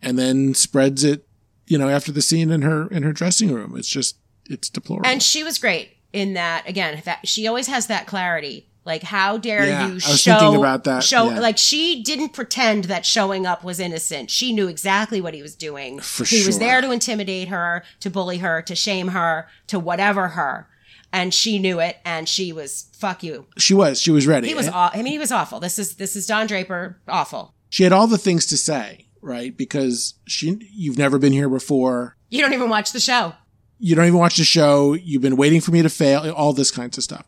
[0.00, 1.28] and then spreads it,
[1.66, 3.76] you know, after the scene in her, in her dressing room.
[3.76, 4.16] It's just,
[4.48, 5.06] it's deplorable.
[5.06, 6.66] And she was great in that.
[6.66, 8.68] Again, that she always has that clarity.
[8.84, 10.38] Like, how dare Yeah, you I was show?
[10.38, 11.38] thinking about that, Show yeah.
[11.40, 14.28] like she didn't pretend that showing up was innocent.
[14.30, 16.00] She knew exactly what he was doing.
[16.00, 20.28] For he was there to intimidate her, to bully her, to shame her, to whatever
[20.28, 20.68] her,
[21.12, 21.98] and she knew it.
[22.04, 23.46] And she was fuck you.
[23.56, 24.00] She was.
[24.00, 24.48] She was ready.
[24.48, 24.68] He was.
[24.68, 25.60] Aw- I mean, he was awful.
[25.60, 26.98] This is this is Don Draper.
[27.06, 27.54] Awful.
[27.70, 29.56] She had all the things to say, right?
[29.56, 32.16] Because she, you've never been here before.
[32.30, 33.34] You don't even watch the show.
[33.78, 34.92] You don't even watch the show.
[34.94, 36.30] You've been waiting for me to fail.
[36.32, 37.26] All this kinds of stuff.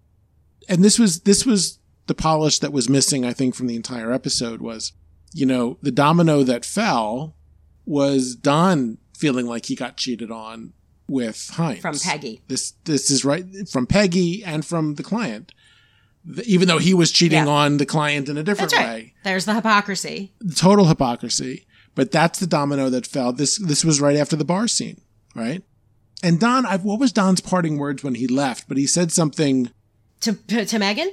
[0.68, 3.24] And this was this was the polish that was missing.
[3.24, 4.92] I think from the entire episode was,
[5.32, 7.34] you know, the domino that fell
[7.86, 10.72] was Don feeling like he got cheated on
[11.08, 12.42] with Heinz From Peggy.
[12.48, 15.52] This this is right from Peggy and from the client.
[16.44, 17.52] Even though he was cheating Yeah.
[17.52, 18.86] on the client in a different right.
[18.86, 19.14] way.
[19.24, 20.32] There's the hypocrisy.
[20.56, 21.66] total hypocrisy.
[21.94, 23.32] But that's the domino that fell.
[23.32, 25.00] This this was right after the bar scene,
[25.34, 25.62] right?
[26.22, 28.66] And Don, I've what was Don's parting words when he left?
[28.68, 29.70] But he said something.
[30.24, 31.10] To to, Megan.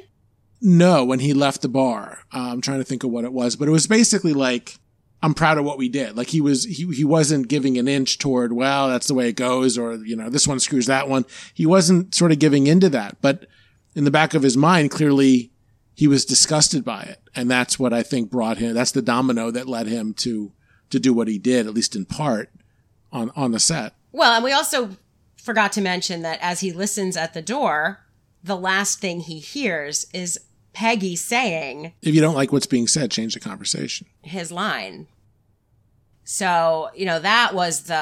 [0.62, 3.56] No, when he left the bar, Uh, I'm trying to think of what it was,
[3.56, 4.78] but it was basically like,
[5.22, 8.18] "I'm proud of what we did." Like he was he he wasn't giving an inch
[8.20, 11.26] toward, well, that's the way it goes, or you know, this one screws that one.
[11.54, 13.48] He wasn't sort of giving into that, but
[13.96, 15.52] in the back of his mind, clearly
[15.94, 18.74] he was disgusted by it, and that's what I think brought him.
[18.74, 20.54] That's the domino that led him to
[20.90, 22.50] to do what he did, at least in part,
[23.12, 23.94] on on the set.
[24.14, 24.92] Well, and we also
[25.38, 28.00] forgot to mention that as he listens at the door,
[28.44, 30.40] the last thing he hears is
[30.74, 34.08] Peggy saying If you don't like what's being said, change the conversation.
[34.22, 35.08] his line.
[36.24, 37.96] So, you know, that was the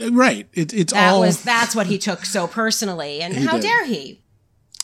[0.00, 0.48] Uh, Right.
[0.52, 1.20] It, it's that all.
[1.20, 3.62] was that's what he took so personally and how did.
[3.62, 4.20] dare he?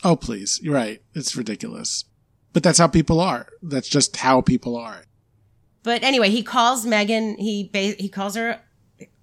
[0.05, 0.59] oh, please.
[0.63, 1.03] You're right.
[1.15, 2.05] It's ridiculous.
[2.53, 3.47] But that's how people are.
[3.63, 5.03] That's just how people are.
[5.83, 7.37] But anyway, he calls Megan.
[7.39, 8.61] He ba- he calls her.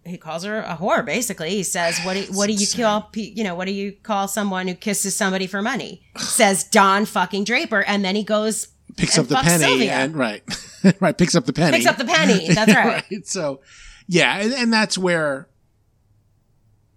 [0.08, 1.06] He calls her a whore.
[1.06, 4.28] Basically, he says, "What do what do you call you know what do you call
[4.28, 9.18] someone who kisses somebody for money?" Says Don fucking Draper, and then he goes Picks
[9.18, 9.92] up the penny Sylvia.
[9.92, 10.44] and right,
[11.00, 11.18] right.
[11.18, 11.78] Picks up the penny.
[11.78, 12.48] Picks up the penny.
[12.54, 12.74] That's
[13.12, 13.28] right.
[13.28, 13.62] So,
[14.08, 15.48] yeah, and, and that's where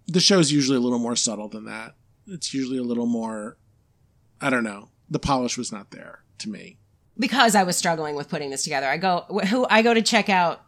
[0.06, 1.94] the show's usually a little more subtle than that.
[2.26, 3.56] It's usually a little more.
[4.40, 4.88] I don't know.
[5.10, 6.78] The polish was not there to me.
[7.18, 8.86] because I was struggling with putting this together.
[8.86, 10.62] I go who I go to check out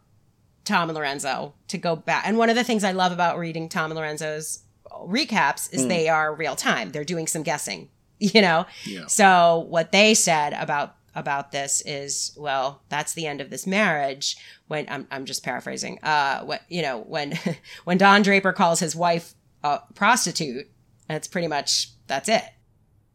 [0.65, 2.25] Tom and Lorenzo to go back.
[2.27, 4.61] And one of the things I love about reading Tom and Lorenzo's
[4.91, 5.89] recaps is Mm.
[5.89, 6.91] they are real time.
[6.91, 7.89] They're doing some guessing,
[8.19, 8.67] you know.
[8.85, 9.07] Yeah.
[9.07, 14.37] So what they said about about this is, well, that's the end of this marriage.
[14.69, 15.99] When I'm I'm just paraphrasing.
[16.03, 17.39] Uh, what you know when
[17.85, 19.35] when Don Draper calls his wife
[19.65, 20.69] a prostitute,
[21.09, 22.45] that's pretty much that's it.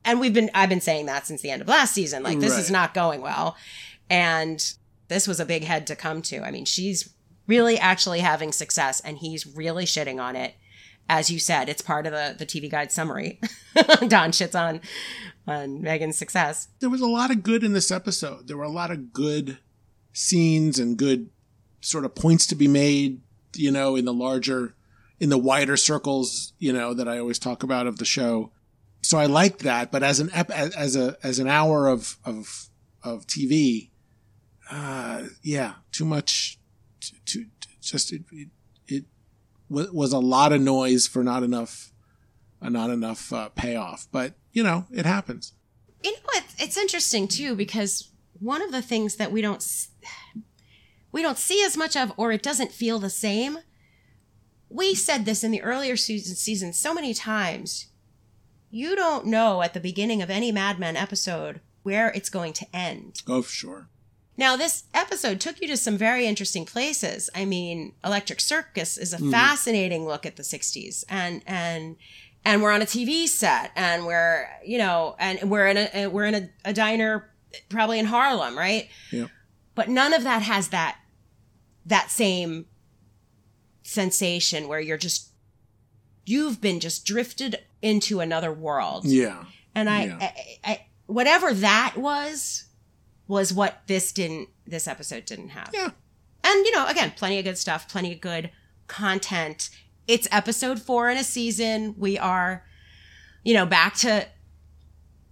[0.06, 2.24] And we've been I've been saying that since the end of last season.
[2.24, 3.56] Like this is not going well,
[4.10, 4.64] and
[5.08, 6.42] this was a big head to come to.
[6.46, 7.10] I mean, she's
[7.48, 10.56] really actually having success, and he's really shitting on it.
[11.10, 13.40] As you said, it's part of the the TV guide summary.
[14.08, 14.82] Don shits on
[15.48, 16.68] on Megan's success.
[16.80, 18.48] There was a lot of good in this episode.
[18.48, 19.60] There were a lot of good
[20.12, 21.30] scenes and good
[21.80, 23.22] sort of points to be made.
[23.56, 24.76] You know, in the larger,
[25.20, 26.54] in the wider circles.
[26.60, 28.52] You know that I always talk about of the show.
[29.02, 32.68] So I liked that, but as an ep- as a as an hour of of
[33.04, 33.90] of TV,
[34.70, 36.57] uh, yeah, too much.
[37.26, 37.46] Too
[37.88, 38.50] just it it,
[38.88, 39.06] it
[39.70, 41.92] was a lot of noise for not enough,
[42.62, 44.08] uh, not enough uh, payoff.
[44.12, 45.54] But you know, it happens.
[46.04, 49.66] You know, it's, it's interesting too because one of the things that we don't
[51.12, 53.60] we don't see as much of, or it doesn't feel the same.
[54.70, 57.88] We said this in the earlier season season so many times.
[58.70, 62.76] You don't know at the beginning of any Mad Men episode where it's going to
[62.76, 63.22] end.
[63.26, 63.88] Oh, sure.
[64.38, 67.30] Now, this episode took you to some very interesting places.
[67.34, 69.32] I mean, Electric Circus is a Mhm.
[69.32, 71.96] fascinating look at the '60s, and and
[72.46, 76.26] and we're on a TV set, and we're you know, and we're in a we're
[76.26, 77.32] in a, a diner,
[77.70, 78.90] probably in Harlem, right?
[79.12, 79.30] Yep.
[79.74, 80.98] But none of that has that
[81.86, 82.68] that same
[83.84, 85.30] sensation where you're just
[86.26, 89.06] you've been just drifted into another world.
[89.06, 89.46] Yeah.
[89.74, 90.18] And I, Yeah.
[90.22, 92.66] I, I, whatever that was,
[93.28, 95.70] was what this didn't, this episode didn't have.
[95.74, 95.90] Yeah.
[96.44, 98.52] And, you know, again, plenty of good stuff, plenty of good
[98.88, 99.70] content.
[100.08, 101.96] It's episode four in a season.
[101.98, 102.66] We are,
[103.44, 104.28] you know, back to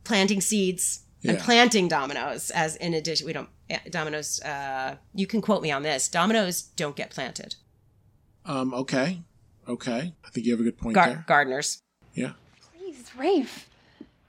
[0.04, 5.42] planting seeds and planting dominoes as in addition, we don't, eh, dominoes, uh, you can
[5.42, 6.08] quote me on this.
[6.08, 7.56] Dominoes don't get planted.
[8.46, 8.74] Um.
[8.76, 9.22] Okay.
[9.68, 10.14] Okay.
[10.24, 11.26] I think you have a good point Gar- there.
[11.28, 11.82] gardeners.
[12.14, 12.34] Yeah.
[12.78, 13.68] Please, Rafe.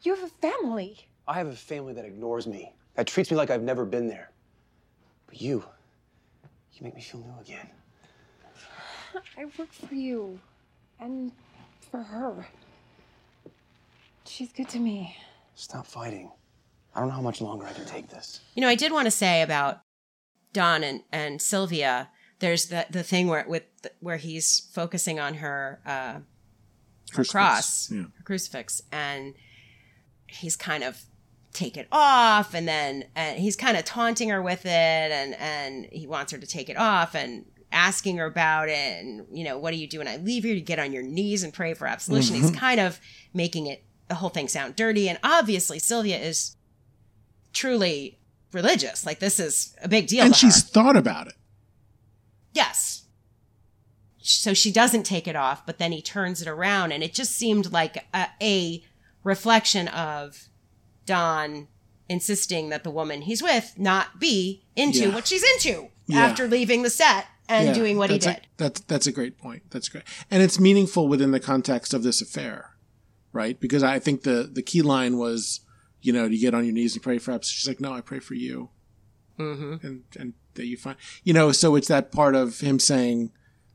[0.02, 1.08] You have a family.
[1.28, 4.30] I have a family that ignores me, that treats me like I've never been there.
[5.26, 5.64] But you,
[6.72, 7.68] you make me feel new again.
[9.38, 10.40] I work for you.
[10.98, 11.32] And
[11.90, 12.48] for her.
[14.24, 15.16] She's good to me.
[15.54, 16.30] Stop fighting.
[16.94, 18.40] I don't know how much longer I can take this.
[18.54, 19.80] You know, I did want to say about
[20.52, 22.08] Don and, and Sylvia.
[22.38, 23.64] There's the the thing where with
[24.00, 26.22] where he's focusing on her uh, her
[27.12, 28.02] Crucifix, cross, yeah.
[28.02, 29.34] her crucifix, and
[30.26, 31.02] he's kind of
[31.56, 35.86] take it off, and then and he's kind of taunting her with it, and and
[35.92, 39.58] he wants her to take it off, and asking her about it, and you know,
[39.58, 40.54] what do you do when I leave here?
[40.54, 42.36] You get on your knees and pray for absolution.
[42.36, 42.56] He's Mhm.
[42.56, 43.00] kind of
[43.34, 46.56] making it the whole thing sound dirty, and obviously Sylvia is
[47.52, 48.18] truly
[48.52, 49.04] religious.
[49.04, 50.24] Like this is a big deal.
[50.24, 50.68] and she's her.
[50.68, 51.34] thought about it.
[52.54, 53.02] yes.
[54.18, 57.32] So she doesn't take it off, but then he turns it around, and it just
[57.36, 58.82] seemed like a, a
[59.22, 60.48] reflection of
[61.06, 61.68] Don
[62.08, 65.14] insisting that the woman he's with not be into Yeah.
[65.14, 66.24] what she's into Yeah.
[66.24, 68.36] after leaving the set and Yeah, doing what he did.
[68.36, 69.62] A, that's that's a great point.
[69.70, 72.76] That's great, and it's meaningful within the context of this affair,
[73.32, 73.58] right?
[73.58, 75.60] Because I think the the key line was,
[76.02, 77.48] you know, to get on your knees and pray for us.
[77.48, 78.70] She's like, no, I pray for you,
[79.38, 79.86] mm-hmm.
[79.86, 83.30] and and that you find, you know, so it's that part of him saying,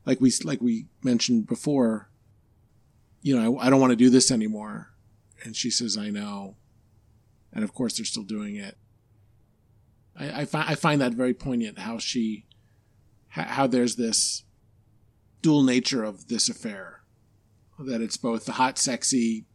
[0.06, 2.08] like we like we mentioned before,
[3.22, 4.92] you know, I, I don't want to do this anymore,
[5.44, 6.56] and she says, I know,
[7.52, 8.76] and of course they're still doing it.
[10.16, 12.46] I I, fi- I find that very poignant how she
[13.28, 14.44] how, how there's this
[15.40, 17.00] dual nature of this affair.
[17.78, 19.46] That it's both the hot, sexy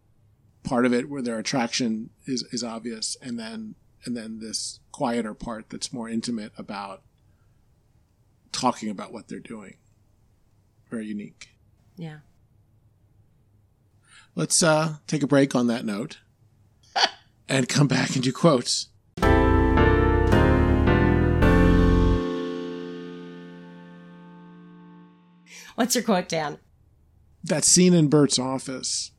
[0.63, 5.33] part of it where their attraction is, is obvious, and then and then this quieter
[5.33, 7.03] part that's more intimate about
[8.51, 9.77] talking about what they're doing.
[10.89, 11.49] Very unique.
[11.95, 12.19] Yeah.
[14.35, 16.19] Let's uh, take a break on that note
[17.49, 18.89] and come back and do quotes.
[25.75, 26.57] What's your quote, Dan?
[27.43, 29.11] That scene in Bert's office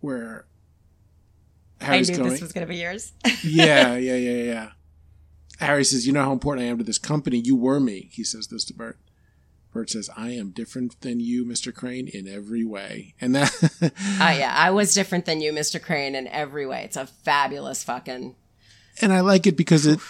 [0.00, 0.46] where
[1.80, 3.12] Harry's I knew going, this was going to be yours.
[3.44, 4.68] yeah, yeah, yeah, yeah.
[5.58, 7.38] Harry says, "You know how important I am to this company.
[7.38, 8.96] You were me." He says this to Bert.
[9.72, 11.74] Bert says, "I am different than you, Mr.
[11.74, 13.52] Crane, in every way." And that,
[13.82, 15.80] oh yeah, I was different than you, Mr.
[15.80, 16.82] Crane, in every way.
[16.84, 18.34] It's a fabulous fucking.
[19.00, 20.00] And I like it because it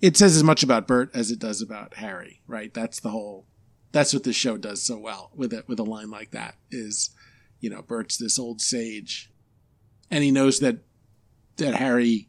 [0.00, 2.42] it says as much about Bert as it does about Harry.
[2.46, 2.72] Right?
[2.74, 3.46] That's the whole
[3.92, 7.10] that's what this show does so well with it with a line like that is
[7.60, 9.30] you know bert's this old sage
[10.10, 10.78] and he knows that
[11.56, 12.28] that harry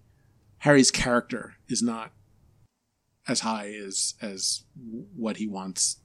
[0.60, 2.12] harry's character is not
[3.28, 4.64] as high as as
[5.16, 5.98] what he wants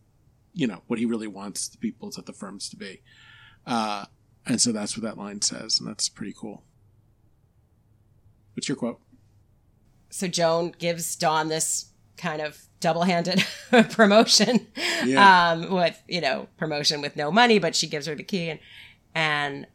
[0.54, 3.02] you know what he really wants the people at the firms to be
[3.66, 4.06] uh
[4.46, 6.62] and so that's what that line says and that's pretty cool
[8.54, 9.00] what's your quote
[10.10, 11.86] so joan gives dawn this
[12.16, 13.44] kind of double-handed
[13.90, 14.66] promotion
[15.04, 15.52] yeah.
[15.52, 18.60] um, with you know promotion with no money but she gives her the key and
[19.14, 19.66] and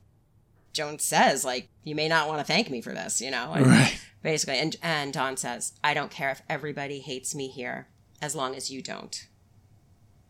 [0.74, 3.66] joan says like you may not want to thank me for this you know and
[3.66, 4.00] right.
[4.22, 7.88] basically and and dawn says i don't care if everybody hates me here
[8.22, 9.28] as long as you don't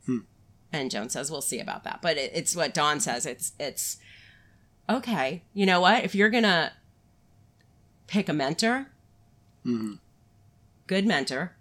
[0.06, 0.20] hmm.
[0.72, 3.97] And joan says we'll see about that but it, it's what dawn says it's it's
[4.89, 6.72] okay you know what if you're gonna
[8.07, 8.88] pick a mentor
[9.65, 9.93] mm-hmm.
[10.88, 11.53] good mentor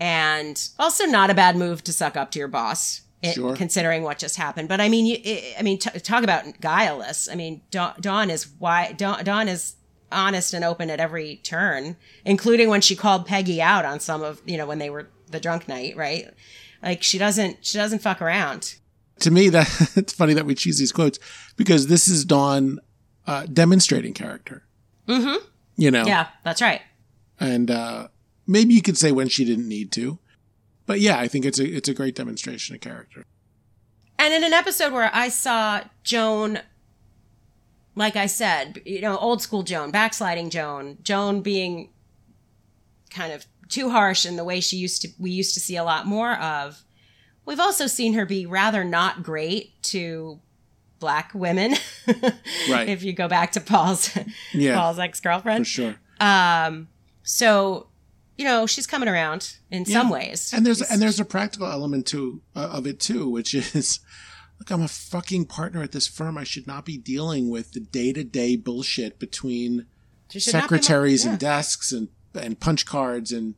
[0.00, 3.02] and also not a bad move to suck up to your boss.
[3.22, 3.56] It, sure.
[3.56, 7.26] considering what just happened, but I mean, you, it, I mean, t- talk about guileless.
[7.26, 9.76] I mean, Dawn, Dawn is why Dawn, Dawn is
[10.12, 11.96] honest and open at every turn,
[12.26, 15.40] including when she called Peggy out on some of you know when they were the
[15.40, 16.34] drunk night, right?
[16.84, 18.76] Like she doesn't she doesn't fuck around.
[19.20, 19.66] To me, that
[19.96, 21.18] it's funny that we choose these quotes
[21.56, 22.78] because this is Dawn
[23.26, 24.64] uh, demonstrating character.
[25.08, 25.44] Mm-hmm.
[25.76, 26.82] You know, yeah, that's right.
[27.40, 28.08] And uh,
[28.46, 30.18] Maybe you could say when she didn't need to.
[30.86, 33.24] But yeah, I think it's a it's a great demonstration of character.
[34.18, 36.60] And in an episode where I saw Joan
[37.96, 41.90] like I said, you know, old school Joan, backsliding Joan, Joan being
[43.08, 45.84] kind of too harsh in the way she used to we used to see a
[45.84, 46.84] lot more of.
[47.44, 50.40] We've also seen her be rather not great to
[51.00, 51.74] black women.
[52.70, 52.88] right.
[52.88, 54.16] If you go back to Paul's
[54.52, 55.66] yeah, Paul's ex-girlfriend.
[55.66, 55.94] For sure.
[56.20, 56.88] Um
[57.24, 57.88] so
[58.38, 60.00] you know she's coming around in yeah.
[60.00, 63.28] some ways and there's she's, and there's a practical element to uh, of it too
[63.28, 64.00] which is
[64.58, 67.80] look i'm a fucking partner at this firm i should not be dealing with the
[67.80, 69.86] day-to-day bullshit between
[70.28, 71.30] secretaries yeah.
[71.30, 73.54] and desks and and punch cards and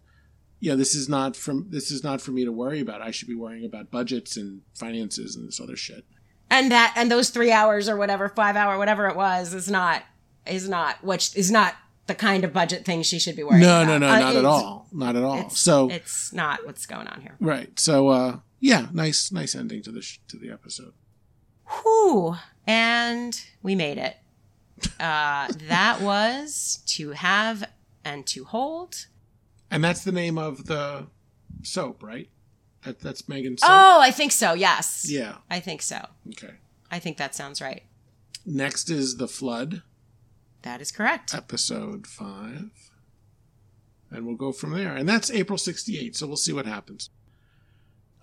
[0.66, 3.28] yeah this is not from this is not for me to worry about i should
[3.28, 6.04] be worrying about budgets and finances and this other shit
[6.50, 10.02] and that and those three hours or whatever five hour whatever it was is not
[10.46, 11.74] is not which is not
[12.06, 13.86] the kind of budget thing she should be worrying no, about.
[13.86, 14.86] No, no, no, uh, not at all.
[14.92, 15.50] Not at all.
[15.50, 17.36] So it's not what's going on here.
[17.40, 17.78] Right.
[17.78, 20.92] So uh yeah, nice nice ending to the sh- to the episode.
[21.68, 22.36] Whew.
[22.66, 24.16] And we made it.
[25.00, 27.68] Uh that was to have
[28.04, 29.06] and to hold.
[29.70, 31.06] And that's the name of the
[31.62, 32.28] soap, right?
[32.84, 33.70] That, that's Megan's soap?
[33.70, 34.52] Oh, I think so.
[34.54, 35.06] Yes.
[35.08, 35.36] Yeah.
[35.50, 36.06] I think so.
[36.28, 36.54] Okay.
[36.90, 37.82] I think that sounds right.
[38.44, 39.82] Next is The Flood.
[40.62, 41.34] That is correct.
[41.34, 42.70] Episode five.
[44.10, 44.94] And we'll go from there.
[44.94, 47.10] And that's April 68, so we'll see what happens.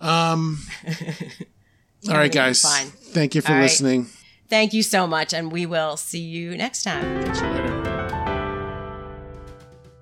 [0.00, 0.60] Um
[2.08, 2.60] All right, guys.
[2.60, 2.88] Fine.
[2.88, 4.08] Thank you for listening.
[4.48, 7.83] Thank you so much, and we will see you next time.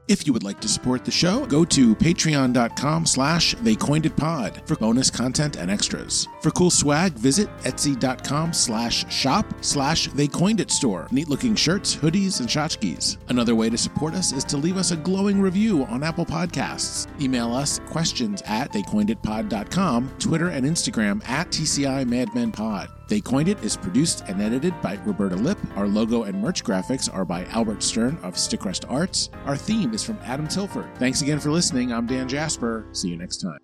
[0.08, 5.10] If you would like to support the show, go to patreon.com slash theycoineditpod for bonus
[5.10, 6.26] content and extras.
[6.40, 11.10] For cool swag, visit etsy.com slash shop slash theycoineditstore.
[11.12, 13.18] Neat looking shirts, hoodies, and tchotchkes.
[13.28, 17.06] Another way to support us is to leave us a glowing review on Apple Podcasts.
[17.20, 22.88] Email us questions at theycoineditpod.com, Twitter and Instagram at TCI MadmenPod.
[23.12, 25.58] They Coined It is produced and edited by Roberta Lip.
[25.76, 29.28] Our logo and merch graphics are by Albert Stern of Stickrest Arts.
[29.44, 30.88] Our theme is from Adam Tilford.
[30.96, 31.92] Thanks again for listening.
[31.92, 32.86] I'm Dan Jasper.
[32.92, 33.58] See you next time.